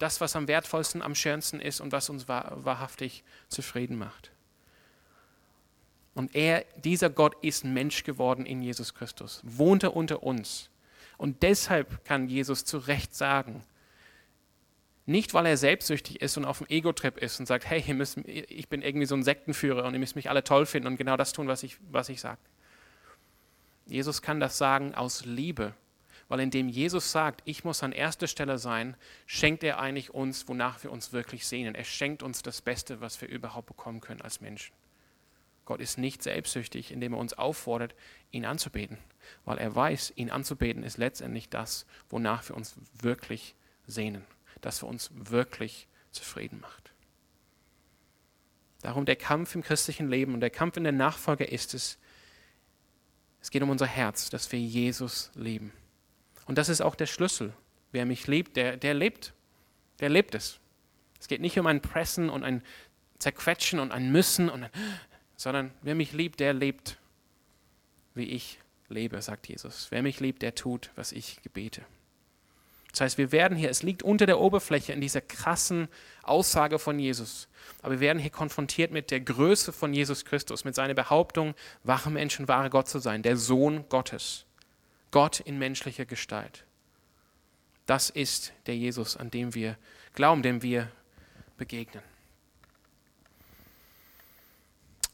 das, 0.00 0.20
was 0.20 0.34
am 0.34 0.48
wertvollsten, 0.48 1.02
am 1.02 1.14
schönsten 1.14 1.60
ist 1.60 1.80
und 1.80 1.92
was 1.92 2.08
uns 2.10 2.26
wahrhaftig 2.26 3.22
zufrieden 3.48 3.96
macht. 3.96 4.32
Und 6.14 6.34
er, 6.34 6.64
dieser 6.76 7.10
Gott 7.10 7.36
ist 7.42 7.64
Mensch 7.64 8.02
geworden 8.02 8.46
in 8.46 8.62
Jesus 8.62 8.94
Christus, 8.94 9.40
wohnte 9.44 9.90
unter 9.90 10.22
uns. 10.22 10.70
Und 11.18 11.42
deshalb 11.42 12.04
kann 12.04 12.28
Jesus 12.28 12.64
zu 12.64 12.78
Recht 12.78 13.14
sagen, 13.14 13.62
nicht, 15.04 15.34
weil 15.34 15.44
er 15.44 15.56
selbstsüchtig 15.56 16.22
ist 16.22 16.36
und 16.36 16.46
auf 16.46 16.58
dem 16.58 16.68
Ego-Trip 16.68 17.18
ist 17.18 17.38
und 17.38 17.46
sagt, 17.46 17.68
hey, 17.68 17.92
müsst, 17.92 18.18
ich 18.26 18.68
bin 18.68 18.80
irgendwie 18.80 19.06
so 19.06 19.16
ein 19.16 19.22
Sektenführer 19.22 19.84
und 19.84 19.92
ihr 19.92 20.00
müsst 20.00 20.16
mich 20.16 20.30
alle 20.30 20.44
toll 20.44 20.66
finden 20.66 20.86
und 20.86 20.96
genau 20.96 21.16
das 21.16 21.32
tun, 21.32 21.46
was 21.46 21.62
ich, 21.62 21.76
was 21.90 22.08
ich 22.08 22.20
sage. 22.20 22.40
Jesus 23.86 24.22
kann 24.22 24.40
das 24.40 24.56
sagen 24.56 24.94
aus 24.94 25.24
Liebe, 25.26 25.74
weil 26.30 26.40
indem 26.40 26.70
Jesus 26.70 27.12
sagt, 27.12 27.42
ich 27.44 27.64
muss 27.64 27.82
an 27.82 27.92
erster 27.92 28.26
Stelle 28.26 28.56
sein, 28.56 28.96
schenkt 29.26 29.62
er 29.62 29.78
eigentlich 29.78 30.14
uns, 30.14 30.48
wonach 30.48 30.82
wir 30.82 30.90
uns 30.90 31.12
wirklich 31.12 31.46
sehnen. 31.46 31.74
Er 31.74 31.84
schenkt 31.84 32.22
uns 32.22 32.40
das 32.40 32.62
Beste, 32.62 33.02
was 33.02 33.20
wir 33.20 33.28
überhaupt 33.28 33.66
bekommen 33.66 34.00
können 34.00 34.22
als 34.22 34.40
Menschen. 34.40 34.72
Gott 35.66 35.82
ist 35.82 35.98
nicht 35.98 36.22
selbstsüchtig, 36.22 36.90
indem 36.90 37.12
er 37.12 37.18
uns 37.18 37.34
auffordert, 37.34 37.94
ihn 38.30 38.46
anzubeten, 38.46 38.96
weil 39.44 39.58
er 39.58 39.74
weiß, 39.74 40.14
ihn 40.16 40.30
anzubeten 40.30 40.82
ist 40.82 40.96
letztendlich 40.96 41.50
das, 41.50 41.84
wonach 42.08 42.48
wir 42.48 42.56
uns 42.56 42.76
wirklich 43.02 43.54
sehnen 43.86 44.24
das 44.60 44.80
für 44.80 44.86
uns 44.86 45.10
wirklich 45.14 45.88
zufrieden 46.12 46.60
macht. 46.60 46.92
Darum 48.82 49.04
der 49.04 49.16
Kampf 49.16 49.54
im 49.54 49.62
christlichen 49.62 50.08
Leben 50.08 50.34
und 50.34 50.40
der 50.40 50.50
Kampf 50.50 50.76
in 50.76 50.84
der 50.84 50.92
Nachfolge 50.92 51.44
ist 51.44 51.74
es, 51.74 51.98
es 53.42 53.50
geht 53.50 53.62
um 53.62 53.70
unser 53.70 53.86
Herz, 53.86 54.30
dass 54.30 54.50
wir 54.52 54.58
Jesus 54.58 55.30
lieben. 55.34 55.72
Und 56.50 56.58
das 56.58 56.68
ist 56.68 56.80
auch 56.80 56.96
der 56.96 57.06
Schlüssel. 57.06 57.52
Wer 57.92 58.04
mich 58.06 58.26
liebt, 58.26 58.56
der, 58.56 58.76
der 58.76 58.92
lebt. 58.92 59.34
Der 60.00 60.08
lebt 60.08 60.34
es. 60.34 60.58
Es 61.20 61.28
geht 61.28 61.40
nicht 61.40 61.56
um 61.60 61.66
ein 61.68 61.80
Pressen 61.80 62.28
und 62.28 62.42
ein 62.42 62.64
Zerquetschen 63.20 63.78
und 63.78 63.92
ein 63.92 64.10
Müssen, 64.10 64.48
und 64.48 64.64
ein, 64.64 64.70
sondern 65.36 65.70
wer 65.82 65.94
mich 65.94 66.10
liebt, 66.10 66.40
der 66.40 66.52
lebt, 66.52 66.98
wie 68.16 68.24
ich 68.24 68.58
lebe, 68.88 69.22
sagt 69.22 69.46
Jesus. 69.46 69.92
Wer 69.92 70.02
mich 70.02 70.18
liebt, 70.18 70.42
der 70.42 70.56
tut, 70.56 70.90
was 70.96 71.12
ich 71.12 71.40
gebete. 71.42 71.82
Das 72.90 73.02
heißt, 73.02 73.18
wir 73.18 73.30
werden 73.30 73.56
hier, 73.56 73.70
es 73.70 73.84
liegt 73.84 74.02
unter 74.02 74.26
der 74.26 74.40
Oberfläche 74.40 74.92
in 74.92 75.00
dieser 75.00 75.20
krassen 75.20 75.86
Aussage 76.24 76.80
von 76.80 76.98
Jesus. 76.98 77.46
Aber 77.80 77.92
wir 77.92 78.00
werden 78.00 78.18
hier 78.18 78.32
konfrontiert 78.32 78.90
mit 78.90 79.12
der 79.12 79.20
Größe 79.20 79.72
von 79.72 79.94
Jesus 79.94 80.24
Christus, 80.24 80.64
mit 80.64 80.74
seiner 80.74 80.94
Behauptung, 80.94 81.54
wahre 81.84 82.10
Menschen, 82.10 82.48
wahre 82.48 82.70
Gott 82.70 82.88
zu 82.88 82.98
sein, 82.98 83.22
der 83.22 83.36
Sohn 83.36 83.88
Gottes. 83.88 84.46
Gott 85.10 85.40
in 85.40 85.58
menschlicher 85.58 86.04
Gestalt. 86.04 86.64
Das 87.86 88.10
ist 88.10 88.52
der 88.66 88.76
Jesus, 88.76 89.16
an 89.16 89.30
dem 89.30 89.54
wir 89.54 89.76
glauben, 90.14 90.42
dem 90.42 90.62
wir 90.62 90.90
begegnen. 91.56 92.02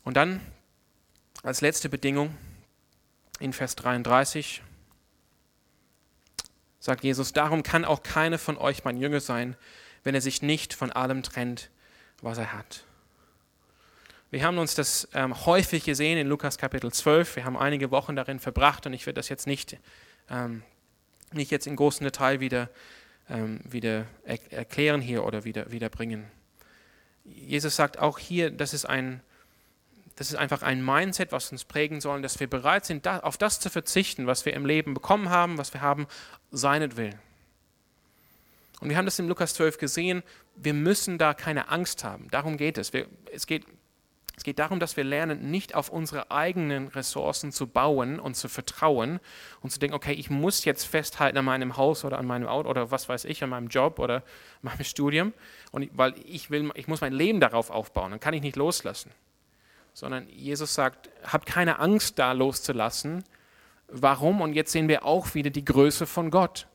Und 0.05 0.17
dann 0.17 0.41
als 1.43 1.61
letzte 1.61 1.89
Bedingung 1.89 2.37
in 3.41 3.53
Vers 3.53 3.77
33 3.77 4.63
sagt 6.79 7.03
Jesus, 7.03 7.33
darum 7.33 7.63
kann 7.63 7.85
auch 7.85 8.03
keiner 8.03 8.39
von 8.39 8.57
euch 8.57 8.85
mein 8.85 8.97
Jünger 8.97 9.21
sein, 9.21 9.57
wenn 10.05 10.15
er 10.15 10.21
sich 10.21 10.43
nicht 10.43 10.73
von 10.73 10.93
allem 10.93 11.23
trennt, 11.23 11.71
was 12.23 12.39
er 12.39 12.53
hat. 12.53 12.85
Wir 14.33 14.43
haben 14.43 14.59
uns 14.59 14.75
das 14.75 15.09
ähm, 15.15 15.47
häufig 15.47 15.85
gesehen 15.85 16.19
in 16.19 16.27
Lukas 16.27 16.59
Kapitel 16.59 16.93
12. 16.93 17.37
Wir 17.37 17.45
haben 17.45 17.57
einige 17.57 17.93
Wochen 17.93 18.17
darin 18.17 18.41
verbracht 18.41 18.85
und 18.85 18.93
ich 18.93 19.07
werde 19.07 19.19
das 19.19 19.29
jetzt 19.29 19.47
nicht, 19.47 19.79
ähm, 20.29 20.65
nicht 21.33 21.53
jetzt 21.53 21.69
in 21.69 21.77
großem 21.77 22.03
Detail 22.03 22.41
wieder, 22.41 22.69
ähm, 23.31 23.61
wieder 23.62 24.07
er 24.25 24.41
erklären 24.53 25.01
hier 25.01 25.25
oder 25.25 25.45
wieder, 25.45 25.71
wieder 25.71 25.89
bringen. 25.91 26.25
Jesus 27.25 27.77
sagt 27.77 28.01
auch 28.01 28.19
hier, 28.19 28.51
das 28.51 28.75
ist 28.75 28.85
ein, 28.85 29.21
das 30.17 30.31
ist 30.31 30.37
einfach 30.37 30.62
ein 30.62 30.85
Mindset, 30.85 31.31
was 31.31 31.53
uns 31.53 31.65
prägen 31.65 32.01
soll, 32.01 32.21
dass 32.21 32.41
wir 32.41 32.51
bereit 32.51 32.85
sind, 32.85 33.07
auf 33.07 33.39
das 33.39 33.61
zu 33.61 33.71
verzichten, 33.71 34.27
was 34.27 34.45
wir 34.45 34.55
im 34.55 34.67
Leben 34.67 34.93
bekommen 34.93 35.31
haben, 35.31 35.57
was 35.57 35.73
wir 35.73 35.83
haben, 35.83 36.09
seinetwillen. 36.51 37.15
Und 38.81 38.89
wir 38.89 38.97
haben 38.97 39.05
das 39.05 39.21
in 39.21 39.29
Lukas 39.29 39.55
12 39.55 39.79
gesehen, 39.79 40.23
wir 40.57 40.75
müssen 40.75 41.17
da 41.17 41.33
keine 41.33 41.69
Angst 41.69 42.03
haben. 42.03 42.29
Darum 42.31 42.57
geht 42.57 42.77
es. 42.77 42.93
Wir, 42.93 43.07
es, 43.33 43.47
geht, 43.47 43.65
es 44.37 44.44
geht 44.44 44.59
darum, 44.59 44.81
dass 44.81 44.96
wir 44.96 45.05
lernen, 45.05 45.51
nicht 45.51 45.75
auf 45.75 45.88
unsere 45.88 46.31
eigenen 46.31 46.88
Ressourcen 46.88 47.53
zu 47.53 47.66
bauen 47.66 48.20
und 48.20 48.37
zu 48.37 48.49
vertrauen 48.49 49.18
und 49.62 49.70
zu 49.70 49.79
denken, 49.79 49.96
okay, 49.96 50.12
ich 50.12 50.29
muss 50.29 50.64
jetzt 50.64 50.85
festhalten 50.85 51.38
an 51.38 51.44
meinem 51.46 51.77
Haus 51.77 52.05
oder 52.05 52.18
an 52.18 52.27
meinem 52.27 52.46
Auto 52.46 52.68
oder 52.68 52.90
was 52.90 53.09
weiß 53.09 53.25
ich, 53.25 53.42
an 53.42 53.51
meinem 53.51 53.68
Job 53.68 53.99
oder 53.99 54.22
meinem 54.62 54.85
Studium, 54.85 55.33
und, 55.72 55.88
weil 55.96 56.14
ich, 56.27 56.51
will, 56.51 56.70
ich 56.75 56.87
muss 56.87 57.01
mein 57.01 57.14
Leben 57.14 57.40
darauf 57.40 57.70
aufbauen, 57.70 58.11
dann 58.11 58.20
kann 58.20 58.35
ich 58.35 58.42
nicht 58.42 58.57
loslassen 58.57 59.11
sondern 59.96 60.29
Jesus 60.29 60.75
sagt, 60.75 61.09
habt 61.25 61.46
keine 61.46 61.79
Angst 61.79 62.18
da 62.18 62.33
loszulassen. 62.33 63.25
Warum? 63.88 64.42
Und 64.42 64.53
jetzt 64.53 64.70
sehen 64.70 64.88
wir 64.88 65.07
auch 65.07 65.35
wieder 65.35 65.49
die 65.49 65.64
Größe 65.64 66.07
von 66.07 66.31
Gott, 66.31 66.66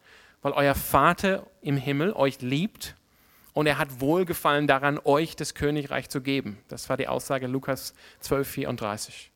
weil 0.41 0.53
euer 0.53 0.73
Vater 0.73 1.45
im 1.61 1.77
Himmel 1.77 2.13
euch 2.13 2.41
liebt 2.41 2.95
und 3.53 3.67
er 3.67 3.77
hat 3.77 3.99
Wohlgefallen 3.99 4.67
daran, 4.67 4.99
euch 5.03 5.35
das 5.35 5.55
Königreich 5.55 6.09
zu 6.09 6.21
geben. 6.21 6.57
Das 6.67 6.89
war 6.89 6.97
die 6.97 7.07
Aussage 7.07 7.47
Lukas 7.47 7.93
12, 8.21 8.47
34. 8.47 9.31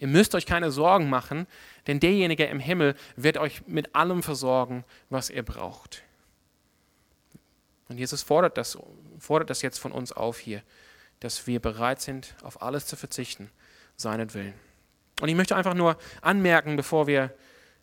Ihr 0.00 0.08
müsst 0.08 0.34
euch 0.34 0.46
keine 0.46 0.70
Sorgen 0.70 1.10
machen, 1.10 1.46
denn 1.86 1.98
derjenige 1.98 2.44
im 2.44 2.60
Himmel 2.60 2.94
wird 3.16 3.36
euch 3.36 3.66
mit 3.66 3.94
allem 3.96 4.22
versorgen, 4.22 4.84
was 5.10 5.28
ihr 5.28 5.42
braucht. 5.42 6.04
Und 7.88 7.98
Jesus 7.98 8.22
fordert 8.22 8.58
das, 8.58 8.78
fordert 9.18 9.50
das 9.50 9.62
jetzt 9.62 9.78
von 9.78 9.92
uns 9.92 10.12
auf 10.12 10.38
hier 10.38 10.62
dass 11.20 11.46
wir 11.46 11.60
bereit 11.60 12.00
sind, 12.00 12.34
auf 12.42 12.62
alles 12.62 12.86
zu 12.86 12.96
verzichten, 12.96 13.50
seinetwillen. 13.96 14.54
Und 15.20 15.28
ich 15.28 15.34
möchte 15.34 15.56
einfach 15.56 15.74
nur 15.74 15.96
anmerken, 16.22 16.76
bevor 16.76 17.06
wir 17.06 17.34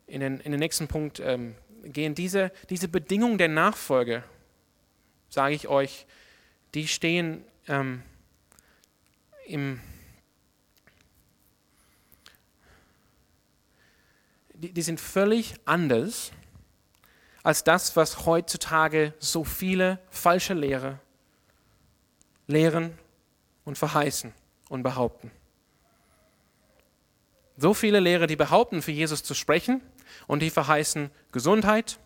in 0.07 0.21
den, 0.21 0.39
in 0.39 0.51
den 0.51 0.59
nächsten 0.59 0.87
Punkt 0.87 1.19
ähm, 1.19 1.55
gehen, 1.83 2.15
diese, 2.15 2.51
diese 2.69 2.87
Bedingungen 2.87 3.37
der 3.37 3.49
Nachfolge, 3.49 4.23
sage 5.35 5.53
ich 5.53 5.67
euch, 5.67 6.07
die 6.73 6.87
stehen 6.87 7.43
ähm, 7.67 8.01
im, 9.45 9.81
die, 14.53 14.71
die 14.71 14.81
sind 14.81 15.01
völlig 15.01 15.55
anders 15.65 16.31
als 17.43 17.65
das, 17.65 17.97
was 17.97 18.25
heutzutage 18.25 19.13
so 19.19 19.43
viele 19.43 19.99
falsche 20.09 20.53
Lehre 20.53 20.99
lehren 22.47 22.97
und 23.65 23.77
verheißen 23.77 24.33
und 24.69 24.83
behaupten. 24.83 25.31
So 27.57 27.73
viele 27.73 27.99
Lehrer, 27.99 28.25
die 28.25 28.37
behaupten, 28.37 28.81
für 28.81 28.93
Jesus 28.93 29.21
zu 29.21 29.33
sprechen 29.33 29.81
und 30.27 30.41
die 30.41 30.49
verheißen 30.49 31.11
Gesundheit, 31.33 31.99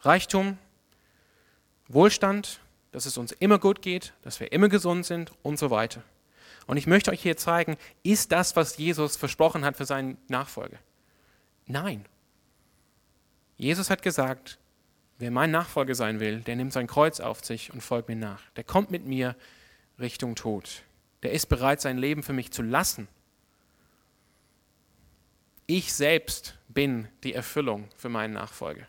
Reichtum, 0.00 0.56
Wohlstand, 1.88 2.60
dass 2.92 3.06
es 3.06 3.18
uns 3.18 3.32
immer 3.32 3.58
gut 3.58 3.82
geht, 3.82 4.12
dass 4.22 4.40
wir 4.40 4.52
immer 4.52 4.68
gesund 4.68 5.04
sind 5.04 5.32
und 5.42 5.58
so 5.58 5.70
weiter. 5.70 6.02
Und 6.66 6.76
ich 6.76 6.86
möchte 6.86 7.10
euch 7.10 7.20
hier 7.20 7.36
zeigen, 7.36 7.76
ist 8.02 8.32
das, 8.32 8.56
was 8.56 8.78
Jesus 8.78 9.16
versprochen 9.16 9.64
hat 9.64 9.76
für 9.76 9.84
seine 9.84 10.16
Nachfolge? 10.28 10.78
Nein. 11.66 12.04
Jesus 13.56 13.90
hat 13.90 14.02
gesagt, 14.02 14.58
wer 15.18 15.30
mein 15.30 15.50
Nachfolger 15.50 15.94
sein 15.94 16.20
will, 16.20 16.40
der 16.40 16.56
nimmt 16.56 16.72
sein 16.72 16.86
Kreuz 16.86 17.20
auf 17.20 17.44
sich 17.44 17.72
und 17.72 17.82
folgt 17.82 18.08
mir 18.08 18.16
nach. 18.16 18.42
Der 18.56 18.64
kommt 18.64 18.90
mit 18.90 19.04
mir 19.04 19.36
Richtung 19.98 20.34
Tod. 20.34 20.82
Der 21.22 21.32
ist 21.32 21.46
bereit, 21.46 21.80
sein 21.80 21.98
Leben 21.98 22.22
für 22.22 22.32
mich 22.32 22.50
zu 22.50 22.62
lassen. 22.62 23.08
Ich 25.66 25.94
selbst 25.94 26.58
bin 26.68 27.08
die 27.22 27.32
Erfüllung 27.32 27.88
für 27.96 28.08
meinen 28.08 28.34
Nachfolger. 28.34 28.86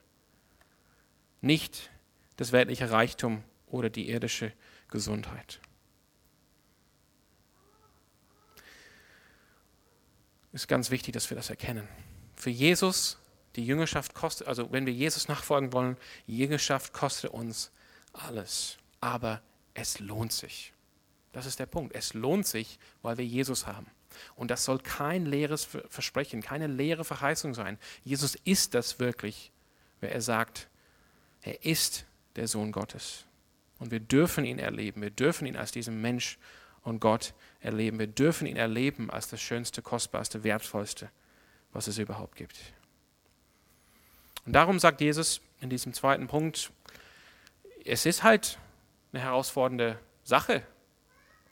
Nicht 1.41 1.89
das 2.38 2.52
weltliche 2.52 2.91
Reichtum 2.91 3.43
oder 3.67 3.89
die 3.89 4.10
irdische 4.10 4.52
Gesundheit. 4.89 5.60
Es 10.54 10.62
ist 10.62 10.67
ganz 10.67 10.89
wichtig, 10.89 11.13
dass 11.13 11.30
wir 11.30 11.36
das 11.36 11.50
erkennen. 11.50 11.88
Für 12.36 12.50
Jesus, 12.50 13.17
die 13.56 13.65
Jüngerschaft 13.65 14.13
kostet, 14.13 14.48
also 14.48 14.71
wenn 14.71 14.86
wir 14.86 14.93
Jesus 14.93 15.28
nachfolgen 15.28 15.74
wollen, 15.74 15.98
Jüngerschaft 16.28 16.93
kostet 16.93 17.32
uns 17.32 17.71
alles. 18.13 18.78
Aber 19.02 19.41
es 19.74 20.00
lohnt 20.00 20.32
sich. 20.32 20.74
Das 21.34 21.45
ist 21.45 21.60
der 21.60 21.65
Punkt. 21.65 21.93
Es 21.93 22.13
lohnt 22.13 22.48
sich, 22.48 22.80
weil 23.02 23.17
wir 23.17 23.26
Jesus 23.26 23.67
haben. 23.67 23.88
Und 24.36 24.50
das 24.50 24.63
soll 24.63 24.80
kein 24.80 25.26
leeres 25.26 25.65
Versprechen, 25.89 26.41
keine 26.41 26.67
leere 26.67 27.04
Verheißung 27.04 27.54
sein. 27.54 27.78
Jesus 28.06 28.36
ist 28.45 28.74
das 28.74 29.00
wirklich, 29.00 29.52
wer 30.00 30.13
er 30.13 30.21
sagt, 30.21 30.69
er 31.41 31.65
ist 31.65 32.06
der 32.36 32.48
Sohn 32.48 32.71
Gottes. 32.71 33.26
Und 33.80 33.91
wir 33.91 34.00
dürfen 34.00 34.45
ihn 34.45 34.60
erleben. 34.60 35.02
Wir 35.02 35.10
dürfen 35.10 35.45
ihn 35.45 35.56
als 35.56 35.71
diesen 35.71 36.02
Mensch 36.02 36.38
und 36.82 37.00
Gott 37.00 37.34
erleben. 37.60 38.00
Wir 38.00 38.08
dürfen 38.08 38.48
ihn 38.48 38.58
erleben 38.58 39.10
als 39.10 39.28
das 39.28 39.41
Schönste, 39.41 39.82
Kostbarste, 39.82 40.43
Wertvollste, 40.43 41.10
was 41.74 41.88
es 41.88 41.98
überhaupt 41.98 42.36
gibt. 42.36 42.58
Und 44.45 44.54
darum 44.54 44.80
sagt 44.80 45.02
Jesus 45.02 45.41
in 45.60 45.69
diesem 45.69 45.93
zweiten 45.93 46.28
Punkt, 46.28 46.71
es 47.84 48.06
ist 48.06 48.24
halt 48.24 48.58
eine 49.12 49.21
herausfordernde 49.24 50.00
Sache, 50.24 50.63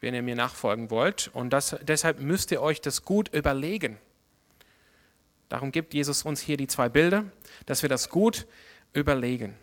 wenn 0.02 0.13
ihr 0.13 0.22
mir 0.22 0.36
nachfolgen 0.36 0.89
wollt. 0.91 1.30
Und 1.34 1.52
das, 1.52 1.76
deshalb 1.82 2.19
müsst 2.19 2.52
ihr 2.52 2.62
euch 2.62 2.82
das 2.82 3.04
gut 3.04 3.34
überlegen. 3.34 3.98
Darum 5.50 5.72
gibt 5.72 5.93
Jesus 5.93 6.24
uns 6.24 6.41
hier 6.41 6.58
die 6.58 6.67
zwei 6.67 6.89
Bilder, 6.89 7.26
dass 7.65 7.82
wir 7.82 7.89
das 7.89 8.10
gut 8.10 8.48
überlegen. 8.93 9.56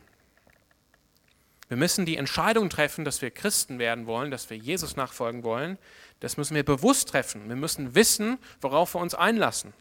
Wir 1.70 1.76
müssen 1.76 2.04
die 2.04 2.16
Entscheidung 2.16 2.68
treffen, 2.68 3.04
dass 3.04 3.22
wir 3.22 3.30
Christen 3.30 3.78
werden 3.78 4.06
wollen, 4.06 4.32
dass 4.32 4.50
wir 4.50 4.56
Jesus 4.56 4.96
nachfolgen 4.96 5.44
wollen. 5.44 5.78
Das 6.18 6.36
müssen 6.36 6.56
wir 6.56 6.64
bewusst 6.64 7.10
treffen. 7.10 7.48
Wir 7.48 7.54
müssen 7.54 7.94
wissen, 7.94 8.38
worauf 8.60 8.96
wir 8.96 9.00
uns 9.00 9.14
einlassen, 9.14 9.72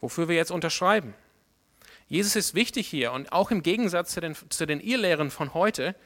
wofür 0.00 0.28
wir 0.28 0.36
jetzt 0.36 0.52
unterschreiben. 0.52 1.14
Jesus 2.06 2.36
ist 2.36 2.54
wichtig 2.54 2.86
hier 2.86 3.10
und 3.10 3.32
auch 3.32 3.50
im 3.50 3.64
Gegensatz 3.64 4.12
zu 4.12 4.20
den, 4.20 4.36
zu 4.48 4.64
den 4.64 4.78
Irrlehren 4.78 5.32
von 5.32 5.54
heute, 5.54 5.96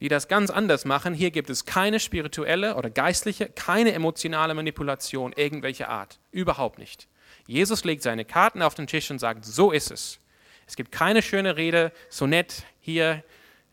die 0.00 0.08
das 0.08 0.26
ganz 0.26 0.50
anders 0.50 0.84
machen, 0.84 1.14
hier 1.14 1.30
gibt 1.30 1.48
es 1.48 1.64
keine 1.64 2.00
spirituelle 2.00 2.74
oder 2.74 2.90
geistliche, 2.90 3.48
keine 3.48 3.92
emotionale 3.92 4.54
Manipulation 4.54 5.34
irgendwelcher 5.34 5.88
Art. 5.88 6.18
Überhaupt 6.32 6.80
nicht. 6.80 7.06
Jesus 7.46 7.84
legt 7.84 8.02
seine 8.02 8.24
Karten 8.24 8.60
auf 8.60 8.74
den 8.74 8.88
Tisch 8.88 9.08
und 9.08 9.20
sagt, 9.20 9.44
so 9.44 9.70
ist 9.70 9.92
es. 9.92 10.18
Es 10.66 10.74
gibt 10.74 10.90
keine 10.90 11.22
schöne 11.22 11.56
Rede, 11.56 11.92
so 12.10 12.26
nett 12.26 12.64
hier 12.80 13.22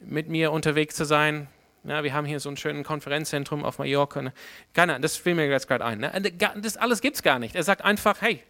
mit 0.05 0.29
mir 0.29 0.51
unterwegs 0.51 0.95
zu 0.95 1.05
sein. 1.05 1.47
Ja, 1.83 2.03
wir 2.03 2.13
haben 2.13 2.25
hier 2.25 2.39
so 2.39 2.49
ein 2.49 2.57
schönes 2.57 2.87
Konferenzzentrum 2.87 3.65
auf 3.65 3.77
Mallorca. 3.77 4.21
Ne? 4.21 4.33
Keine, 4.73 4.99
das 4.99 5.17
fiel 5.17 5.35
mir 5.35 5.47
jetzt 5.47 5.67
gerade 5.67 5.83
ein. 5.83 5.99
Ne? 5.99 6.31
Das 6.61 6.77
alles 6.77 7.01
gibt 7.01 7.17
es 7.17 7.23
gar 7.23 7.39
nicht. 7.39 7.55
Er 7.55 7.63
sagt 7.63 7.83
einfach, 7.83 8.21
hey, 8.21 8.41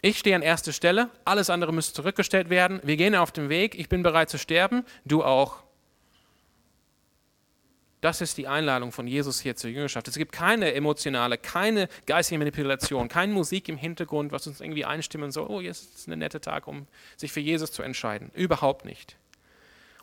ich 0.00 0.18
stehe 0.18 0.36
an 0.36 0.42
erster 0.42 0.72
Stelle, 0.72 1.08
alles 1.24 1.48
andere 1.48 1.72
müsste 1.72 1.94
zurückgestellt 1.94 2.50
werden. 2.50 2.78
Wir 2.82 2.96
gehen 2.96 3.14
auf 3.14 3.32
den 3.32 3.48
Weg, 3.48 3.74
ich 3.78 3.88
bin 3.88 4.02
bereit 4.02 4.28
zu 4.28 4.38
sterben, 4.38 4.84
du 5.06 5.24
auch. 5.24 5.62
Das 8.02 8.20
ist 8.20 8.36
die 8.36 8.46
Einladung 8.46 8.92
von 8.92 9.06
Jesus 9.06 9.40
hier 9.40 9.56
zur 9.56 9.70
Jüngerschaft. 9.70 10.06
Es 10.08 10.18
gibt 10.18 10.32
keine 10.32 10.74
emotionale, 10.74 11.38
keine 11.38 11.88
geistige 12.04 12.38
Manipulation, 12.38 13.08
keine 13.08 13.32
Musik 13.32 13.66
im 13.70 13.78
Hintergrund, 13.78 14.30
was 14.30 14.46
uns 14.46 14.60
irgendwie 14.60 14.84
einstimmen 14.84 15.32
so, 15.32 15.48
oh, 15.48 15.62
jetzt 15.62 15.94
ist 15.94 16.08
ein 16.08 16.18
netter 16.18 16.42
Tag, 16.42 16.68
um 16.68 16.86
sich 17.16 17.32
für 17.32 17.40
Jesus 17.40 17.72
zu 17.72 17.82
entscheiden. 17.82 18.30
Überhaupt 18.34 18.84
nicht. 18.84 19.16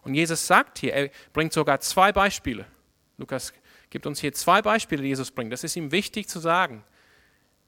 Und 0.03 0.15
Jesus 0.15 0.47
sagt 0.47 0.79
hier, 0.79 0.93
er 0.93 1.09
bringt 1.33 1.53
sogar 1.53 1.79
zwei 1.79 2.11
Beispiele. 2.11 2.65
Lukas 3.17 3.53
gibt 3.89 4.07
uns 4.07 4.19
hier 4.19 4.33
zwei 4.33 4.61
Beispiele, 4.61 5.03
die 5.03 5.09
Jesus 5.09 5.31
bringt. 5.31 5.53
Das 5.53 5.63
ist 5.63 5.75
ihm 5.75 5.91
wichtig 5.91 6.27
zu 6.27 6.39
sagen. 6.39 6.83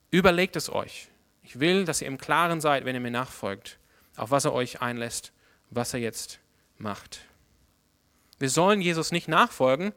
Überlegt 0.09 0.55
es 0.55 0.71
euch. 0.71 1.09
Ich 1.43 1.59
will, 1.59 1.85
dass 1.85 2.01
ihr 2.01 2.07
im 2.07 2.17
Klaren 2.17 2.61
seid, 2.61 2.85
wenn 2.85 2.95
ihr 2.95 3.01
mir 3.01 3.11
nachfolgt, 3.11 3.77
auf 4.15 4.31
was 4.31 4.45
er 4.45 4.53
euch 4.53 4.81
einlässt, 4.81 5.31
was 5.69 5.93
er 5.93 5.99
jetzt 5.99 6.39
macht. 6.77 7.21
Wir 8.39 8.49
sollen 8.49 8.81
Jesus 8.81 9.11
nicht 9.11 9.27
nachfolgen, 9.27 9.93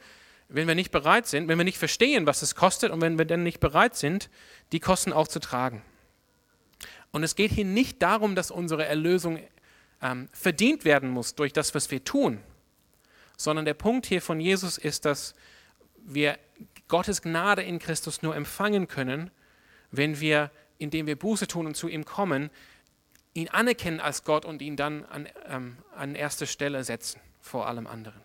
wenn 0.48 0.68
wir 0.68 0.74
nicht 0.74 0.90
bereit 0.90 1.26
sind, 1.26 1.48
wenn 1.48 1.58
wir 1.58 1.64
nicht 1.64 1.78
verstehen, 1.78 2.26
was 2.26 2.42
es 2.42 2.54
kostet 2.54 2.92
und 2.92 3.00
wenn 3.00 3.18
wir 3.18 3.24
dann 3.24 3.42
nicht 3.42 3.60
bereit 3.60 3.96
sind, 3.96 4.30
die 4.72 4.80
Kosten 4.80 5.12
auch 5.12 5.28
zu 5.28 5.40
tragen. 5.40 5.82
Und 7.10 7.22
es 7.22 7.34
geht 7.34 7.50
hier 7.50 7.64
nicht 7.64 8.02
darum, 8.02 8.34
dass 8.34 8.50
unsere 8.50 8.84
Erlösung 8.84 9.40
ähm, 10.02 10.28
verdient 10.32 10.84
werden 10.84 11.10
muss 11.10 11.34
durch 11.34 11.52
das, 11.52 11.74
was 11.74 11.90
wir 11.90 12.04
tun, 12.04 12.40
sondern 13.36 13.64
der 13.64 13.74
Punkt 13.74 14.06
hier 14.06 14.22
von 14.22 14.40
Jesus 14.40 14.78
ist, 14.78 15.04
dass 15.04 15.34
wir 16.04 16.38
Gottes 16.88 17.22
Gnade 17.22 17.62
in 17.62 17.78
Christus 17.78 18.22
nur 18.22 18.36
empfangen 18.36 18.88
können, 18.88 19.30
wenn 19.90 20.20
wir, 20.20 20.50
indem 20.78 21.06
wir 21.06 21.16
Buße 21.16 21.46
tun 21.46 21.66
und 21.66 21.76
zu 21.76 21.88
ihm 21.88 22.04
kommen, 22.04 22.50
ihn 23.34 23.48
anerkennen 23.48 24.00
als 24.00 24.24
Gott 24.24 24.44
und 24.44 24.62
ihn 24.62 24.76
dann 24.76 25.04
an, 25.04 25.28
ähm, 25.46 25.76
an 25.94 26.14
erste 26.14 26.46
Stelle 26.46 26.82
setzen 26.84 27.20
vor 27.40 27.66
allem 27.66 27.86
anderen. 27.86 28.20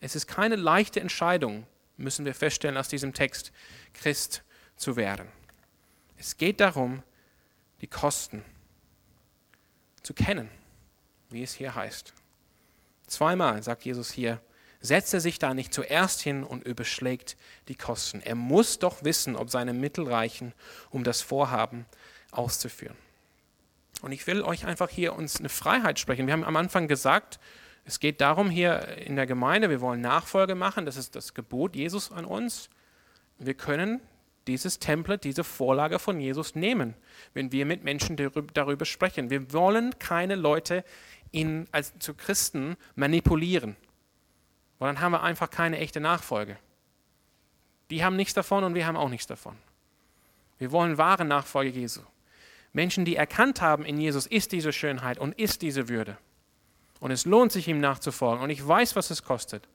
Es 0.00 0.16
ist 0.16 0.26
keine 0.26 0.56
leichte 0.56 1.00
Entscheidung, 1.00 1.66
müssen 1.96 2.24
wir 2.24 2.34
feststellen 2.34 2.76
aus 2.76 2.88
diesem 2.88 3.14
Text, 3.14 3.52
Christ 3.94 4.42
zu 4.76 4.96
werden. 4.96 5.28
Es 6.16 6.36
geht 6.36 6.60
darum, 6.60 7.02
die 7.80 7.86
Kosten 7.86 8.44
zu 10.02 10.14
kennen, 10.14 10.48
wie 11.30 11.42
es 11.42 11.54
hier 11.54 11.74
heißt. 11.74 12.12
Zweimal 13.06 13.62
sagt 13.62 13.84
Jesus 13.84 14.10
hier, 14.10 14.40
setzt 14.80 15.14
er 15.14 15.20
sich 15.20 15.38
da 15.38 15.54
nicht 15.54 15.72
zuerst 15.72 16.20
hin 16.20 16.44
und 16.44 16.66
überschlägt 16.66 17.36
die 17.68 17.74
Kosten. 17.74 18.20
Er 18.20 18.34
muss 18.34 18.78
doch 18.78 19.04
wissen, 19.04 19.36
ob 19.36 19.50
seine 19.50 19.72
Mittel 19.72 20.08
reichen, 20.08 20.52
um 20.90 21.04
das 21.04 21.22
Vorhaben 21.22 21.86
auszuführen. 22.30 22.96
Und 24.00 24.12
ich 24.12 24.26
will 24.26 24.42
euch 24.42 24.66
einfach 24.66 24.90
hier 24.90 25.14
uns 25.14 25.38
eine 25.38 25.48
Freiheit 25.48 25.98
sprechen. 25.98 26.26
Wir 26.26 26.32
haben 26.32 26.44
am 26.44 26.56
Anfang 26.56 26.88
gesagt, 26.88 27.38
es 27.84 28.00
geht 28.00 28.20
darum 28.20 28.50
hier 28.50 28.88
in 28.98 29.16
der 29.16 29.26
Gemeinde, 29.26 29.70
wir 29.70 29.80
wollen 29.80 30.00
Nachfolge 30.00 30.54
machen, 30.54 30.86
das 30.86 30.96
ist 30.96 31.16
das 31.16 31.34
Gebot 31.34 31.76
Jesus 31.76 32.10
an 32.10 32.24
uns. 32.24 32.68
Wir 33.38 33.54
können 33.54 34.00
dieses 34.46 34.78
Template, 34.78 35.20
diese 35.20 35.44
Vorlage 35.44 35.98
von 35.98 36.20
Jesus 36.20 36.54
nehmen, 36.54 36.94
wenn 37.34 37.52
wir 37.52 37.66
mit 37.66 37.84
Menschen 37.84 38.16
darüber 38.54 38.84
sprechen. 38.84 39.30
Wir 39.30 39.52
wollen 39.52 39.98
keine 39.98 40.34
Leute 40.34 40.84
in, 41.30 41.66
als, 41.72 41.92
zu 41.98 42.14
Christen 42.14 42.76
manipulieren, 42.94 43.76
weil 44.78 44.92
dann 44.92 45.00
haben 45.00 45.12
wir 45.12 45.22
einfach 45.22 45.50
keine 45.50 45.78
echte 45.78 46.00
Nachfolge. 46.00 46.58
Die 47.90 48.04
haben 48.04 48.16
nichts 48.16 48.34
davon 48.34 48.64
und 48.64 48.74
wir 48.74 48.86
haben 48.86 48.96
auch 48.96 49.08
nichts 49.08 49.26
davon. 49.26 49.56
Wir 50.58 50.72
wollen 50.72 50.98
wahre 50.98 51.24
Nachfolge 51.24 51.70
Jesu. 51.70 52.02
Menschen, 52.72 53.04
die 53.04 53.16
erkannt 53.16 53.60
haben, 53.60 53.84
in 53.84 53.98
Jesus 53.98 54.26
ist 54.26 54.52
diese 54.52 54.72
Schönheit 54.72 55.18
und 55.18 55.38
ist 55.38 55.62
diese 55.62 55.88
Würde. 55.88 56.16
Und 57.00 57.10
es 57.10 57.26
lohnt 57.26 57.52
sich, 57.52 57.68
ihm 57.68 57.80
nachzufolgen. 57.80 58.42
Und 58.42 58.50
ich 58.50 58.66
weiß, 58.66 58.96
was 58.96 59.10
es 59.10 59.24
kostet. 59.24 59.68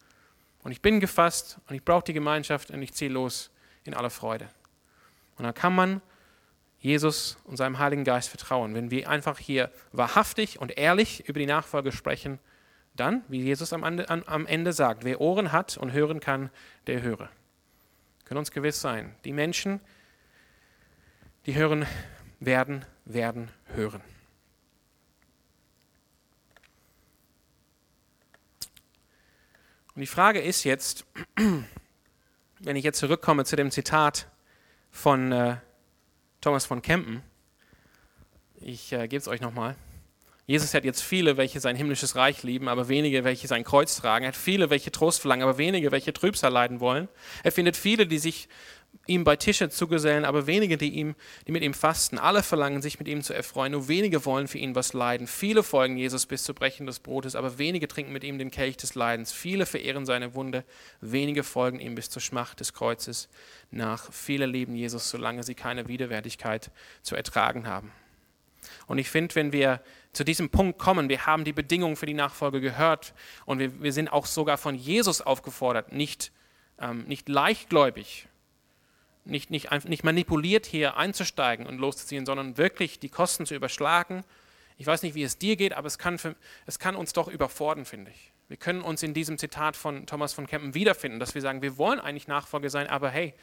Und 0.63 0.71
ich 0.71 0.81
bin 0.81 0.99
gefasst 0.99 1.59
und 1.67 1.75
ich 1.75 1.83
brauche 1.83 2.05
die 2.05 2.13
Gemeinschaft 2.13 2.71
und 2.71 2.81
ich 2.81 2.93
ziehe 2.93 3.11
los 3.11 3.51
in 3.83 3.93
aller 3.93 4.09
Freude. 4.09 4.49
Und 5.37 5.43
dann 5.43 5.53
kann 5.53 5.75
man 5.75 6.01
Jesus 6.79 7.37
und 7.43 7.57
seinem 7.57 7.79
Heiligen 7.79 8.03
Geist 8.03 8.29
vertrauen. 8.29 8.73
Wenn 8.75 8.91
wir 8.91 9.09
einfach 9.09 9.39
hier 9.39 9.71
wahrhaftig 9.91 10.59
und 10.59 10.77
ehrlich 10.77 11.27
über 11.27 11.39
die 11.39 11.45
Nachfolge 11.45 11.91
sprechen, 11.91 12.39
dann, 12.95 13.23
wie 13.27 13.41
Jesus 13.41 13.73
am 13.73 13.83
Ende, 13.83 14.09
am 14.09 14.45
Ende 14.45 14.73
sagt, 14.73 15.03
wer 15.03 15.21
Ohren 15.21 15.51
hat 15.51 15.77
und 15.77 15.91
hören 15.91 16.19
kann, 16.19 16.49
der 16.87 17.01
höre. 17.01 17.29
Können 18.25 18.39
uns 18.39 18.51
gewiss 18.51 18.81
sein, 18.81 19.15
die 19.23 19.33
Menschen, 19.33 19.79
die 21.45 21.55
hören 21.55 21.85
werden, 22.39 22.85
werden 23.05 23.49
hören. 23.75 24.01
Und 29.95 30.01
die 30.01 30.07
Frage 30.07 30.41
ist 30.41 30.63
jetzt, 30.63 31.05
wenn 32.59 32.75
ich 32.75 32.83
jetzt 32.83 32.99
zurückkomme 32.99 33.45
zu 33.45 33.55
dem 33.55 33.71
Zitat 33.71 34.27
von 34.97 35.31
äh, 35.31 35.57
Thomas 36.41 36.65
von 36.65 36.81
Kempen. 36.81 37.21
Ich 38.59 38.91
äh, 38.91 39.07
gebe 39.07 39.21
es 39.21 39.27
euch 39.27 39.41
nochmal. 39.41 39.75
Jesus 40.47 40.73
hat 40.73 40.85
jetzt 40.85 41.03
viele, 41.03 41.37
welche 41.37 41.59
sein 41.59 41.75
himmlisches 41.75 42.15
Reich 42.15 42.41
lieben, 42.41 42.67
aber 42.67 42.87
wenige, 42.87 43.23
welche 43.23 43.47
sein 43.47 43.63
Kreuz 43.63 43.95
tragen. 43.97 44.25
Er 44.25 44.29
hat 44.29 44.35
viele, 44.35 44.69
welche 44.69 44.91
Trost 44.91 45.21
verlangen, 45.21 45.43
aber 45.43 45.57
wenige, 45.57 45.91
welche 45.91 46.13
Trübsal 46.13 46.51
leiden 46.51 46.79
wollen. 46.79 47.09
Er 47.43 47.51
findet 47.51 47.77
viele, 47.77 48.07
die 48.07 48.17
sich 48.17 48.49
ihm 49.07 49.23
bei 49.23 49.35
Tische 49.35 49.69
zugesellen, 49.69 50.25
aber 50.25 50.47
wenige, 50.47 50.77
die, 50.77 50.89
ihm, 50.89 51.15
die 51.47 51.51
mit 51.51 51.63
ihm 51.63 51.73
fasten. 51.73 52.17
Alle 52.17 52.43
verlangen, 52.43 52.81
sich 52.81 52.99
mit 52.99 53.07
ihm 53.07 53.21
zu 53.21 53.33
erfreuen, 53.33 53.71
nur 53.71 53.87
wenige 53.87 54.25
wollen 54.25 54.47
für 54.47 54.57
ihn 54.57 54.75
was 54.75 54.93
leiden. 54.93 55.27
Viele 55.27 55.63
folgen 55.63 55.97
Jesus 55.97 56.25
bis 56.25 56.43
zu 56.43 56.53
Brechen 56.53 56.85
des 56.85 56.99
Brotes, 56.99 57.35
aber 57.35 57.57
wenige 57.57 57.87
trinken 57.87 58.11
mit 58.11 58.23
ihm 58.23 58.37
den 58.37 58.51
Kelch 58.51 58.77
des 58.77 58.95
Leidens. 58.95 59.31
Viele 59.31 59.65
verehren 59.65 60.05
seine 60.05 60.35
Wunde, 60.35 60.63
wenige 61.01 61.43
folgen 61.43 61.79
ihm 61.79 61.95
bis 61.95 62.09
zur 62.09 62.21
Schmacht 62.21 62.59
des 62.59 62.73
Kreuzes 62.73 63.29
nach. 63.71 64.11
Viele 64.11 64.45
lieben 64.45 64.75
Jesus, 64.75 65.09
solange 65.09 65.43
sie 65.43 65.55
keine 65.55 65.87
Widerwärtigkeit 65.87 66.71
zu 67.01 67.15
ertragen 67.15 67.67
haben. 67.67 67.91
Und 68.87 68.97
ich 68.97 69.09
finde, 69.09 69.35
wenn 69.35 69.53
wir 69.53 69.81
zu 70.11 70.25
diesem 70.25 70.49
Punkt 70.49 70.79
kommen, 70.79 71.09
wir 71.09 71.25
haben 71.25 71.45
die 71.45 71.53
Bedingungen 71.53 71.95
für 71.95 72.05
die 72.05 72.13
Nachfolge 72.13 72.59
gehört 72.59 73.13
und 73.45 73.59
wir, 73.59 73.81
wir 73.81 73.93
sind 73.93 74.09
auch 74.09 74.25
sogar 74.25 74.57
von 74.57 74.75
Jesus 74.75 75.21
aufgefordert, 75.21 75.93
nicht, 75.93 76.31
ähm, 76.79 77.05
nicht 77.05 77.29
leichtgläubig 77.29 78.27
nicht, 79.27 79.49
nicht, 79.49 79.69
nicht 79.85 80.03
manipuliert 80.03 80.65
hier 80.65 80.97
einzusteigen 80.97 81.65
und 81.65 81.77
loszuziehen, 81.77 82.25
sondern 82.25 82.57
wirklich 82.57 82.99
die 82.99 83.09
Kosten 83.09 83.45
zu 83.45 83.55
überschlagen. 83.55 84.23
Ich 84.77 84.87
weiß 84.87 85.03
nicht, 85.03 85.15
wie 85.15 85.23
es 85.23 85.37
dir 85.37 85.55
geht, 85.55 85.73
aber 85.73 85.87
es 85.87 85.97
kann, 85.97 86.17
für, 86.17 86.35
es 86.65 86.79
kann 86.79 86.95
uns 86.95 87.13
doch 87.13 87.27
überfordern, 87.27 87.85
finde 87.85 88.11
ich. 88.11 88.31
Wir 88.47 88.57
können 88.57 88.81
uns 88.81 89.03
in 89.03 89.13
diesem 89.13 89.37
Zitat 89.37 89.75
von 89.75 90.05
Thomas 90.05 90.33
von 90.33 90.47
Kempen 90.47 90.73
wiederfinden, 90.73 91.19
dass 91.19 91.35
wir 91.35 91.41
sagen, 91.41 91.61
wir 91.61 91.77
wollen 91.77 91.99
eigentlich 91.99 92.27
Nachfolger 92.27 92.69
sein, 92.69 92.87
aber 92.87 93.09
hey, 93.09 93.33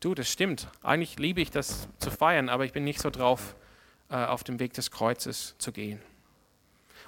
du, 0.00 0.14
das 0.14 0.30
stimmt. 0.30 0.68
Eigentlich 0.82 1.18
liebe 1.18 1.40
ich 1.40 1.50
das 1.50 1.88
zu 1.98 2.10
feiern, 2.10 2.48
aber 2.48 2.64
ich 2.64 2.72
bin 2.72 2.82
nicht 2.82 3.00
so 3.00 3.10
drauf, 3.10 3.54
äh, 4.08 4.16
auf 4.16 4.42
dem 4.42 4.58
Weg 4.58 4.72
des 4.72 4.90
Kreuzes 4.90 5.54
zu 5.58 5.70
gehen. 5.70 6.00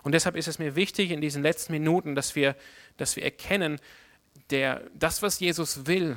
Und 0.02 0.12
deshalb 0.12 0.36
ist 0.36 0.48
es 0.48 0.58
mir 0.58 0.76
wichtig 0.76 1.10
in 1.10 1.20
diesen 1.20 1.42
letzten 1.42 1.72
Minuten, 1.72 2.14
dass 2.14 2.36
wir, 2.36 2.56
dass 2.96 3.16
wir 3.16 3.24
erkennen, 3.24 3.80
der, 4.50 4.82
das, 4.94 5.22
was 5.22 5.40
Jesus 5.40 5.86
will, 5.86 6.16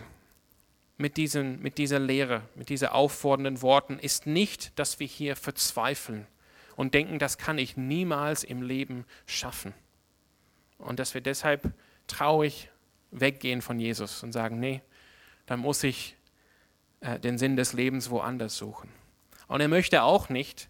mit, 0.97 1.17
diesen, 1.17 1.61
mit 1.61 1.77
dieser 1.77 1.99
Lehre, 1.99 2.43
mit 2.55 2.69
diesen 2.69 2.89
auffordernden 2.89 3.61
Worten, 3.61 3.99
ist 3.99 4.25
nicht, 4.25 4.77
dass 4.79 4.99
wir 4.99 5.07
hier 5.07 5.35
verzweifeln 5.35 6.25
und 6.75 6.93
denken, 6.93 7.19
das 7.19 7.37
kann 7.37 7.57
ich 7.57 7.77
niemals 7.77 8.43
im 8.43 8.61
Leben 8.61 9.05
schaffen. 9.25 9.73
Und 10.77 10.99
dass 10.99 11.13
wir 11.13 11.21
deshalb 11.21 11.73
traurig 12.07 12.69
weggehen 13.11 13.61
von 13.61 13.79
Jesus 13.79 14.23
und 14.23 14.31
sagen, 14.31 14.59
nee, 14.59 14.81
dann 15.45 15.59
muss 15.59 15.83
ich 15.83 16.15
äh, 16.99 17.19
den 17.19 17.37
Sinn 17.37 17.55
des 17.55 17.73
Lebens 17.73 18.09
woanders 18.09 18.57
suchen. 18.57 18.89
Und 19.47 19.61
er 19.61 19.67
möchte 19.67 20.03
auch 20.03 20.29
nicht, 20.29 20.69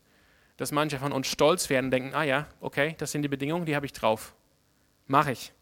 dass 0.57 0.71
manche 0.71 0.99
von 0.99 1.11
uns 1.11 1.27
stolz 1.27 1.69
werden 1.69 1.85
und 1.85 1.91
denken, 1.91 2.13
ah 2.13 2.23
ja, 2.23 2.47
okay, 2.61 2.95
das 2.97 3.11
sind 3.11 3.23
die 3.23 3.27
Bedingungen, 3.27 3.65
die 3.65 3.75
habe 3.75 3.85
ich 3.85 3.93
drauf. 3.93 4.35
Mache 5.07 5.31
ich. 5.31 5.53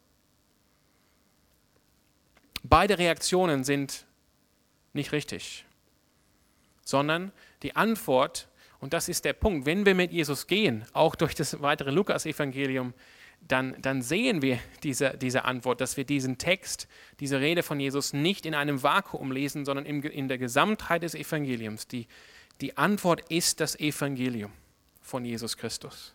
Beide 2.63 2.97
Reaktionen 2.97 3.63
sind 3.63 4.05
nicht 4.93 5.11
richtig, 5.11 5.65
sondern 6.83 7.31
die 7.63 7.75
Antwort, 7.75 8.47
und 8.79 8.93
das 8.93 9.09
ist 9.09 9.25
der 9.25 9.33
Punkt, 9.33 9.65
wenn 9.65 9.85
wir 9.85 9.95
mit 9.95 10.11
Jesus 10.11 10.47
gehen, 10.47 10.85
auch 10.93 11.15
durch 11.15 11.35
das 11.35 11.61
weitere 11.61 11.91
Lukas-Evangelium, 11.91 12.93
dann, 13.47 13.75
dann 13.81 14.01
sehen 14.01 14.41
wir 14.41 14.59
diese, 14.83 15.17
diese 15.17 15.45
Antwort, 15.45 15.81
dass 15.81 15.97
wir 15.97 16.05
diesen 16.05 16.37
Text, 16.37 16.87
diese 17.19 17.39
Rede 17.39 17.63
von 17.63 17.79
Jesus 17.79 18.13
nicht 18.13 18.45
in 18.45 18.55
einem 18.55 18.83
Vakuum 18.83 19.31
lesen, 19.31 19.65
sondern 19.65 19.85
in, 19.85 20.01
in 20.03 20.27
der 20.27 20.37
Gesamtheit 20.37 21.03
des 21.03 21.15
Evangeliums. 21.15 21.87
Die, 21.87 22.07
die 22.61 22.77
Antwort 22.77 23.29
ist 23.29 23.59
das 23.59 23.77
Evangelium 23.79 24.51
von 25.01 25.25
Jesus 25.25 25.57
Christus. 25.57 26.13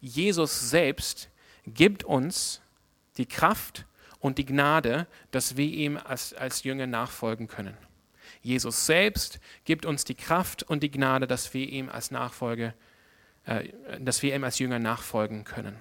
Jesus 0.00 0.70
selbst 0.70 1.30
gibt 1.66 2.04
uns 2.04 2.60
die 3.16 3.26
Kraft 3.26 3.86
und 4.20 4.38
die 4.38 4.46
Gnade, 4.46 5.06
dass 5.30 5.56
wir 5.56 5.66
ihm 5.66 5.96
als, 5.96 6.34
als 6.34 6.64
Jünger 6.64 6.86
nachfolgen 6.86 7.48
können. 7.48 7.76
Jesus 8.48 8.86
selbst 8.86 9.40
gibt 9.64 9.84
uns 9.84 10.04
die 10.04 10.14
Kraft 10.14 10.62
und 10.62 10.82
die 10.82 10.90
Gnade, 10.90 11.26
dass 11.26 11.52
wir 11.52 11.68
ihm 11.68 11.90
als 11.90 12.10
Nachfolge, 12.10 12.72
äh, 13.44 13.68
dass 14.00 14.22
wir 14.22 14.34
ihm 14.34 14.42
als 14.42 14.58
Jünger 14.58 14.78
nachfolgen 14.78 15.44
können. 15.44 15.76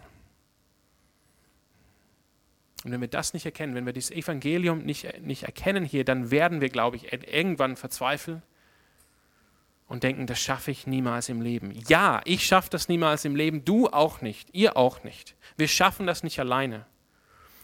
Und 2.84 2.92
wenn 2.92 3.02
wir 3.02 3.08
das 3.08 3.34
nicht 3.34 3.46
erkennen, 3.46 3.74
wenn 3.74 3.86
wir 3.86 3.94
dieses 3.94 4.12
Evangelium 4.12 4.80
nicht, 4.80 5.22
nicht 5.22 5.44
erkennen 5.44 5.84
hier, 5.84 6.04
dann 6.04 6.30
werden 6.30 6.62
wir, 6.62 6.70
glaube 6.70 6.98
ich, 6.98 7.12
irgendwann 7.12 7.76
verzweifeln 7.76 8.44
und 9.88 10.04
denken, 10.04 10.28
das 10.28 10.40
schaffe 10.40 10.72
ich 10.72 10.86
niemals 10.86 11.30
im 11.30 11.42
Leben. 11.42 11.72
Ja, 11.88 12.22
ich 12.26 12.46
schaffe 12.46 12.70
das 12.70 12.90
niemals 12.90 13.24
im 13.26 13.36
Leben, 13.36 13.64
du 13.64 13.88
auch 13.88 14.22
nicht, 14.22 14.54
ihr 14.54 14.76
auch 14.76 15.04
nicht. 15.04 15.36
Wir 15.56 15.70
schaffen 15.70 16.06
das 16.06 16.22
nicht 16.22 16.40
alleine. 16.40 16.86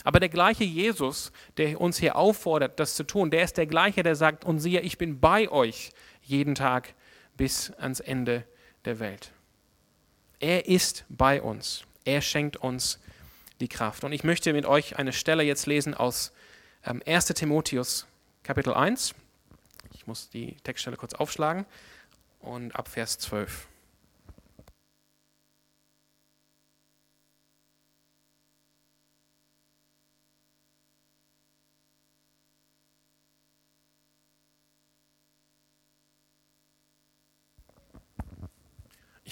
Aber 0.03 0.19
der 0.19 0.29
gleiche 0.29 0.63
Jesus, 0.63 1.31
der 1.57 1.79
uns 1.79 1.97
hier 1.97 2.15
auffordert, 2.15 2.79
das 2.79 2.95
zu 2.95 3.03
tun, 3.03 3.31
der 3.31 3.43
ist 3.43 3.57
der 3.57 3.67
gleiche, 3.67 4.03
der 4.03 4.15
sagt, 4.15 4.45
und 4.45 4.59
siehe, 4.59 4.81
ich 4.81 4.97
bin 4.97 5.19
bei 5.19 5.49
euch 5.49 5.91
jeden 6.21 6.55
Tag 6.55 6.93
bis 7.37 7.71
ans 7.71 7.99
Ende 7.99 8.45
der 8.85 8.99
Welt. 8.99 9.31
Er 10.39 10.67
ist 10.67 11.05
bei 11.09 11.41
uns. 11.41 11.85
Er 12.05 12.21
schenkt 12.21 12.57
uns 12.57 12.99
die 13.59 13.69
Kraft. 13.69 14.03
Und 14.03 14.11
ich 14.11 14.23
möchte 14.23 14.51
mit 14.51 14.65
euch 14.65 14.97
eine 14.97 15.13
Stelle 15.13 15.43
jetzt 15.43 15.67
lesen 15.67 15.93
aus 15.93 16.33
1 16.83 17.29
ähm, 17.29 17.35
Timotheus 17.35 18.07
Kapitel 18.43 18.73
1. 18.73 19.15
Ich 19.93 20.05
muss 20.05 20.29
die 20.29 20.57
Textstelle 20.63 20.97
kurz 20.97 21.13
aufschlagen 21.13 21.65
und 22.41 22.75
ab 22.75 22.89
Vers 22.89 23.19
12. 23.19 23.67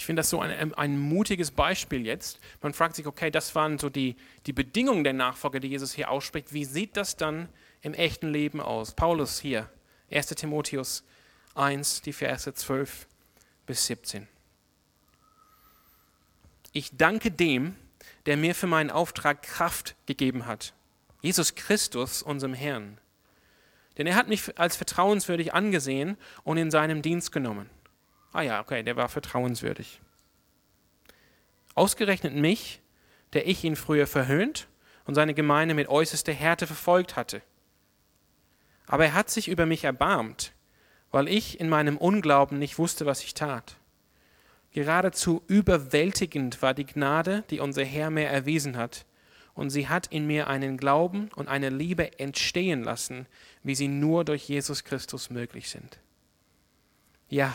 Ich 0.02 0.06
finde 0.06 0.18
das 0.18 0.30
so 0.30 0.40
ein, 0.40 0.74
ein, 0.74 0.98
mutiges 0.98 1.52
Beispiel 1.52 2.04
jetzt. 2.04 2.40
Man 2.60 2.74
fragt 2.74 2.96
sich, 2.96 3.06
okay, 3.06 3.30
das 3.30 3.54
waren 3.54 3.78
so 3.78 3.88
die, 3.88 4.16
die 4.46 4.52
Bedingungen 4.52 5.04
der 5.04 5.12
Nachfolge, 5.12 5.60
die 5.60 5.68
Jesus 5.68 5.92
hier 5.92 6.10
ausspricht. 6.10 6.52
Wie 6.52 6.64
sieht 6.64 6.96
das 6.96 7.14
dann 7.14 7.48
im 7.82 7.94
echten 7.94 8.28
Leben 8.28 8.60
aus? 8.60 8.94
Paulus 8.96 9.38
hier, 9.38 9.70
1 10.10 10.26
Timotheus 10.26 11.04
1, 11.54 12.02
die 12.02 12.12
Verse 12.12 12.52
12 12.52 13.06
bis 13.64 13.86
17. 13.86 14.26
Ich 16.72 16.96
danke 16.96 17.30
dem, 17.30 17.76
der 18.26 18.36
mir 18.36 18.56
für 18.56 18.66
meinen 18.66 18.90
Auftrag 18.90 19.44
Kraft 19.44 19.94
gegeben 20.06 20.46
hat. 20.46 20.74
Jesus 21.20 21.54
Christus, 21.54 22.24
unserem 22.24 22.54
Herrn. 22.54 22.98
Denn 23.98 24.08
er 24.08 24.16
hat 24.16 24.26
mich 24.26 24.58
als 24.58 24.74
vertrauenswürdig 24.74 25.54
angesehen 25.54 26.16
und 26.42 26.56
in 26.56 26.72
seinem 26.72 27.02
Dienst 27.02 27.30
genommen. 27.30 27.70
Ah 28.32 28.42
ja, 28.42 28.60
okay, 28.60 28.82
der 28.82 28.96
war 28.96 29.08
vertrauenswürdig. 29.08 30.00
Ausgerechnet 31.74 32.34
mich, 32.34 32.80
der 33.32 33.46
ich 33.46 33.64
ihn 33.64 33.76
früher 33.76 34.06
verhöhnt 34.06 34.68
und 35.04 35.14
seine 35.14 35.34
Gemeinde 35.34 35.74
mit 35.74 35.88
äußerster 35.88 36.32
Härte 36.32 36.66
verfolgt 36.66 37.16
hatte. 37.16 37.42
Aber 38.86 39.04
er 39.06 39.14
hat 39.14 39.30
sich 39.30 39.48
über 39.48 39.66
mich 39.66 39.84
erbarmt, 39.84 40.52
weil 41.10 41.28
ich 41.28 41.60
in 41.60 41.68
meinem 41.68 41.96
Unglauben 41.96 42.58
nicht 42.58 42.78
wusste, 42.78 43.06
was 43.06 43.22
ich 43.22 43.34
tat. 43.34 43.76
Geradezu 44.72 45.42
überwältigend 45.48 46.62
war 46.62 46.72
die 46.72 46.86
Gnade, 46.86 47.44
die 47.50 47.60
unser 47.60 47.84
Herr 47.84 48.10
mir 48.10 48.26
erwiesen 48.26 48.76
hat, 48.76 49.04
und 49.54 49.68
sie 49.68 49.88
hat 49.88 50.06
in 50.06 50.26
mir 50.26 50.46
einen 50.46 50.78
Glauben 50.78 51.28
und 51.36 51.48
eine 51.48 51.68
Liebe 51.68 52.18
entstehen 52.18 52.82
lassen, 52.82 53.26
wie 53.62 53.74
sie 53.74 53.88
nur 53.88 54.24
durch 54.24 54.48
Jesus 54.48 54.82
Christus 54.84 55.28
möglich 55.28 55.68
sind. 55.68 55.98
Ja, 57.28 57.54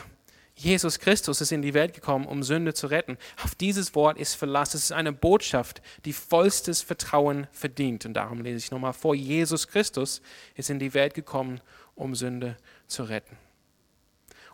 Jesus 0.58 0.98
Christus 0.98 1.40
ist 1.40 1.52
in 1.52 1.62
die 1.62 1.76
Welt 1.76 1.94
gekommen, 1.94 2.26
um 2.26 2.42
Sünde 2.42 2.74
zu 2.74 2.88
retten. 2.88 3.20
Auf 3.44 3.54
dieses 3.54 3.94
Wort 3.94 4.18
ist 4.18 4.34
Verlass. 4.34 4.74
Es 4.74 4.86
ist 4.86 4.92
eine 4.92 5.14
Botschaft, 5.14 5.84
die 6.04 6.14
vollstes 6.14 6.82
Vertrauen 6.82 7.46
verdient. 7.52 8.08
Und 8.08 8.16
darum 8.16 8.42
lese 8.42 8.58
ich 8.58 8.72
nochmal 8.72 8.94
vor. 8.94 9.14
Jesus 9.14 9.68
Christus 9.68 10.20
ist 10.56 10.72
in 10.72 10.80
die 10.80 10.96
Welt 10.96 11.14
gekommen, 11.14 11.62
um 11.94 12.16
Sünde 12.16 12.58
zu 12.88 13.04
retten. 13.04 13.38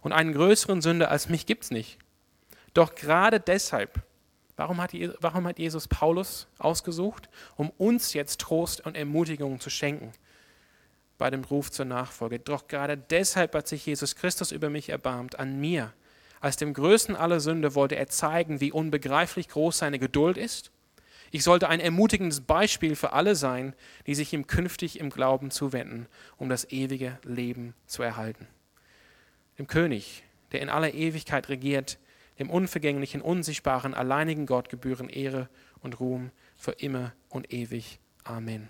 Und 0.01 0.11
einen 0.11 0.33
größeren 0.33 0.81
Sünder 0.81 1.09
als 1.09 1.29
mich 1.29 1.45
gibt 1.45 1.63
es 1.63 1.71
nicht. 1.71 1.97
Doch 2.73 2.95
gerade 2.95 3.39
deshalb, 3.39 4.01
warum 4.57 4.81
hat, 4.81 4.91
warum 5.21 5.47
hat 5.47 5.57
Jesus 5.57 5.87
Paulus 5.87 6.47
ausgesucht? 6.57 7.29
Um 7.55 7.69
uns 7.77 8.13
jetzt 8.13 8.41
Trost 8.41 8.85
und 8.85 8.97
Ermutigung 8.97 9.61
zu 9.61 9.69
schenken 9.69 10.11
bei 11.23 11.29
dem 11.29 11.45
Ruf 11.45 11.71
zur 11.71 11.85
Nachfolge. 11.85 12.37
Doch 12.37 12.67
gerade 12.67 12.97
deshalb 12.97 13.55
hat 13.55 13.65
sich 13.65 13.85
Jesus 13.85 14.17
Christus 14.17 14.51
über 14.51 14.69
mich 14.69 14.89
erbarmt, 14.89 15.39
an 15.39 15.57
mir. 15.57 15.93
Als 16.41 16.57
dem 16.57 16.73
Größten 16.73 17.15
aller 17.15 17.39
Sünde 17.39 17.75
wollte 17.75 17.95
er 17.95 18.07
zeigen, 18.07 18.59
wie 18.59 18.73
unbegreiflich 18.73 19.47
groß 19.47 19.77
seine 19.77 19.99
Geduld 19.99 20.35
ist. 20.35 20.71
Ich 21.31 21.45
sollte 21.45 21.69
ein 21.69 21.79
ermutigendes 21.79 22.41
Beispiel 22.41 22.97
für 22.97 23.13
alle 23.13 23.37
sein, 23.37 23.73
die 24.05 24.15
sich 24.15 24.33
ihm 24.33 24.47
künftig 24.47 24.99
im 24.99 25.09
Glauben 25.11 25.49
zuwenden, 25.49 26.07
um 26.35 26.49
das 26.49 26.69
ewige 26.71 27.17
Leben 27.23 27.73
zu 27.87 28.03
erhalten. 28.03 28.45
Dem 29.57 29.67
König, 29.67 30.25
der 30.51 30.59
in 30.59 30.67
aller 30.67 30.93
Ewigkeit 30.93 31.47
regiert, 31.47 31.99
dem 32.37 32.49
unvergänglichen, 32.49 33.21
unsichtbaren, 33.21 33.93
alleinigen 33.93 34.45
Gott 34.45 34.67
gebühren 34.67 35.07
Ehre 35.07 35.47
und 35.79 36.01
Ruhm 36.01 36.31
für 36.57 36.71
immer 36.71 37.13
und 37.29 37.53
ewig. 37.53 37.99
Amen. 38.25 38.67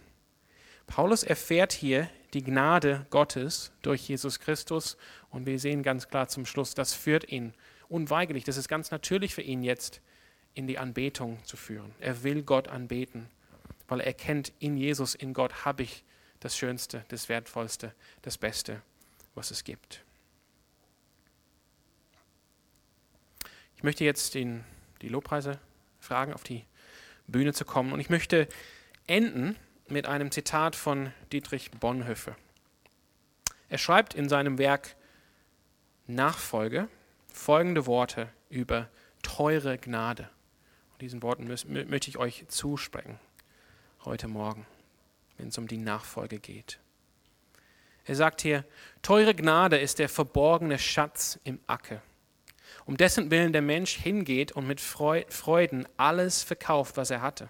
Paulus 0.85 1.23
erfährt 1.23 1.73
hier 1.73 2.07
die 2.33 2.43
Gnade 2.43 3.05
Gottes 3.09 3.71
durch 3.81 4.07
Jesus 4.07 4.39
Christus 4.39 4.97
und 5.29 5.45
wir 5.45 5.59
sehen 5.59 5.83
ganz 5.83 6.07
klar 6.07 6.27
zum 6.27 6.45
Schluss, 6.45 6.73
das 6.73 6.93
führt 6.93 7.31
ihn 7.31 7.53
unweigerlich, 7.89 8.43
das 8.43 8.57
ist 8.57 8.67
ganz 8.67 8.91
natürlich 8.91 9.35
für 9.35 9.41
ihn 9.41 9.63
jetzt, 9.63 10.01
in 10.55 10.67
die 10.67 10.77
Anbetung 10.77 11.43
zu 11.45 11.57
führen. 11.57 11.93
Er 11.99 12.23
will 12.23 12.43
Gott 12.43 12.67
anbeten, 12.67 13.27
weil 13.87 14.01
er 14.01 14.13
kennt, 14.13 14.53
in 14.59 14.77
Jesus, 14.77 15.15
in 15.15 15.33
Gott 15.33 15.65
habe 15.65 15.83
ich 15.83 16.03
das 16.39 16.57
Schönste, 16.57 17.05
das 17.07 17.29
Wertvollste, 17.29 17.93
das 18.21 18.37
Beste, 18.37 18.81
was 19.33 19.49
es 19.51 19.63
gibt. 19.63 20.03
Ich 23.77 23.83
möchte 23.83 24.03
jetzt 24.03 24.35
den, 24.35 24.63
die 25.01 25.09
Lobpreise 25.09 25.59
fragen, 25.99 26.33
auf 26.33 26.43
die 26.43 26.65
Bühne 27.27 27.53
zu 27.53 27.65
kommen 27.65 27.93
und 27.93 27.99
ich 27.99 28.09
möchte 28.09 28.47
enden 29.07 29.55
mit 29.87 30.07
einem 30.07 30.31
Zitat 30.31 30.75
von 30.75 31.11
Dietrich 31.31 31.71
Bonhoeffer. 31.71 32.35
Er 33.69 33.77
schreibt 33.77 34.13
in 34.13 34.29
seinem 34.29 34.57
Werk 34.57 34.95
Nachfolge 36.07 36.87
folgende 37.31 37.85
Worte 37.85 38.29
über 38.49 38.89
teure 39.21 39.77
Gnade. 39.77 40.29
Und 40.93 41.01
diesen 41.01 41.23
Worten 41.23 41.47
möchte 41.47 42.09
ich 42.09 42.17
euch 42.17 42.45
zusprechen 42.47 43.19
heute 44.05 44.27
Morgen, 44.27 44.65
wenn 45.38 45.47
es 45.47 45.57
um 45.57 45.67
die 45.67 45.77
Nachfolge 45.77 46.39
geht. 46.39 46.79
Er 48.05 48.15
sagt 48.15 48.41
hier, 48.41 48.65
teure 49.01 49.34
Gnade 49.34 49.77
ist 49.77 49.97
der 49.99 50.09
verborgene 50.09 50.77
Schatz 50.77 51.39
im 51.45 51.59
Acker, 51.67 52.01
um 52.86 52.97
dessen 52.97 53.31
Willen 53.31 53.53
der 53.53 53.61
Mensch 53.61 53.95
hingeht 53.95 54.51
und 54.51 54.67
mit 54.67 54.81
Freuden 54.81 55.88
alles 55.95 56.43
verkauft, 56.43 56.97
was 56.97 57.09
er 57.11 57.21
hatte 57.21 57.49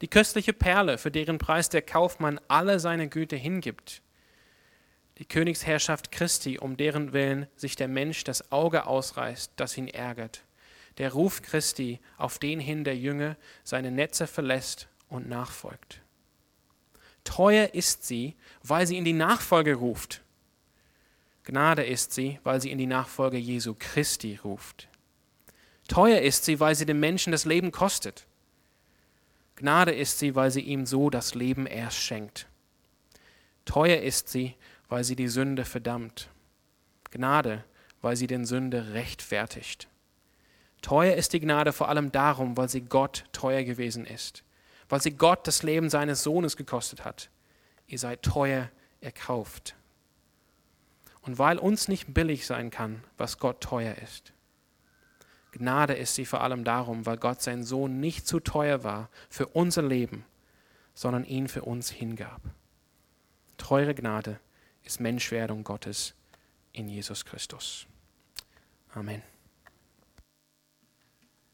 die 0.00 0.08
köstliche 0.08 0.52
Perle, 0.52 0.98
für 0.98 1.10
deren 1.10 1.38
Preis 1.38 1.68
der 1.68 1.82
Kaufmann 1.82 2.40
alle 2.48 2.80
seine 2.80 3.08
Güte 3.08 3.36
hingibt, 3.36 4.02
die 5.18 5.24
Königsherrschaft 5.24 6.10
Christi, 6.10 6.58
um 6.58 6.76
deren 6.76 7.12
Willen 7.12 7.46
sich 7.56 7.76
der 7.76 7.88
Mensch 7.88 8.24
das 8.24 8.50
Auge 8.50 8.86
ausreißt, 8.86 9.52
das 9.56 9.76
ihn 9.76 9.88
ärgert, 9.88 10.42
der 10.98 11.12
Ruf 11.12 11.42
Christi, 11.42 12.00
auf 12.16 12.38
den 12.38 12.60
hin 12.60 12.84
der 12.84 12.96
Jünger 12.96 13.36
seine 13.62 13.90
Netze 13.90 14.26
verlässt 14.26 14.88
und 15.08 15.28
nachfolgt. 15.28 16.00
Teuer 17.22 17.72
ist 17.72 18.04
sie, 18.04 18.34
weil 18.62 18.86
sie 18.86 18.98
in 18.98 19.04
die 19.04 19.12
Nachfolge 19.12 19.74
ruft. 19.74 20.22
Gnade 21.44 21.84
ist 21.84 22.12
sie, 22.12 22.38
weil 22.42 22.60
sie 22.60 22.70
in 22.70 22.78
die 22.78 22.86
Nachfolge 22.86 23.36
Jesu 23.36 23.74
Christi 23.78 24.38
ruft. 24.42 24.88
Teuer 25.88 26.20
ist 26.20 26.44
sie, 26.44 26.60
weil 26.60 26.74
sie 26.74 26.86
dem 26.86 27.00
Menschen 27.00 27.32
das 27.32 27.44
Leben 27.44 27.70
kostet. 27.70 28.26
Gnade 29.56 29.92
ist 29.92 30.18
sie, 30.18 30.34
weil 30.34 30.50
sie 30.50 30.60
ihm 30.60 30.84
so 30.86 31.10
das 31.10 31.34
Leben 31.34 31.66
erst 31.66 31.98
schenkt. 31.98 32.48
Teuer 33.64 34.02
ist 34.02 34.28
sie, 34.28 34.56
weil 34.88 35.04
sie 35.04 35.16
die 35.16 35.28
Sünde 35.28 35.64
verdammt. 35.64 36.28
Gnade, 37.10 37.64
weil 38.02 38.16
sie 38.16 38.26
den 38.26 38.44
Sünde 38.44 38.92
rechtfertigt. 38.92 39.88
Teuer 40.82 41.14
ist 41.14 41.32
die 41.32 41.40
Gnade 41.40 41.72
vor 41.72 41.88
allem 41.88 42.12
darum, 42.12 42.56
weil 42.58 42.68
sie 42.68 42.82
Gott 42.82 43.24
teuer 43.32 43.62
gewesen 43.62 44.04
ist, 44.04 44.44
weil 44.90 45.00
sie 45.00 45.12
Gott 45.12 45.46
das 45.46 45.62
Leben 45.62 45.88
seines 45.88 46.22
Sohnes 46.22 46.56
gekostet 46.58 47.06
hat. 47.06 47.30
Ihr 47.86 47.98
seid 47.98 48.22
teuer 48.22 48.70
erkauft. 49.00 49.76
Und 51.22 51.38
weil 51.38 51.58
uns 51.58 51.88
nicht 51.88 52.12
billig 52.12 52.44
sein 52.44 52.70
kann, 52.70 53.02
was 53.16 53.38
Gott 53.38 53.62
teuer 53.62 53.94
ist. 54.02 54.33
Gnade 55.54 55.94
ist 55.94 56.14
sie 56.14 56.24
vor 56.24 56.40
allem 56.40 56.64
darum, 56.64 57.06
weil 57.06 57.16
Gott 57.16 57.40
sein 57.40 57.62
Sohn 57.62 58.00
nicht 58.00 58.26
zu 58.26 58.40
teuer 58.40 58.82
war 58.84 59.08
für 59.28 59.46
unser 59.46 59.82
Leben, 59.82 60.24
sondern 60.94 61.24
ihn 61.24 61.48
für 61.48 61.62
uns 61.62 61.90
hingab. 61.90 62.40
Teure 63.56 63.94
Gnade 63.94 64.40
ist 64.82 65.00
Menschwerdung 65.00 65.64
Gottes 65.64 66.14
in 66.72 66.88
Jesus 66.88 67.24
Christus. 67.24 67.86
Amen. 68.92 69.22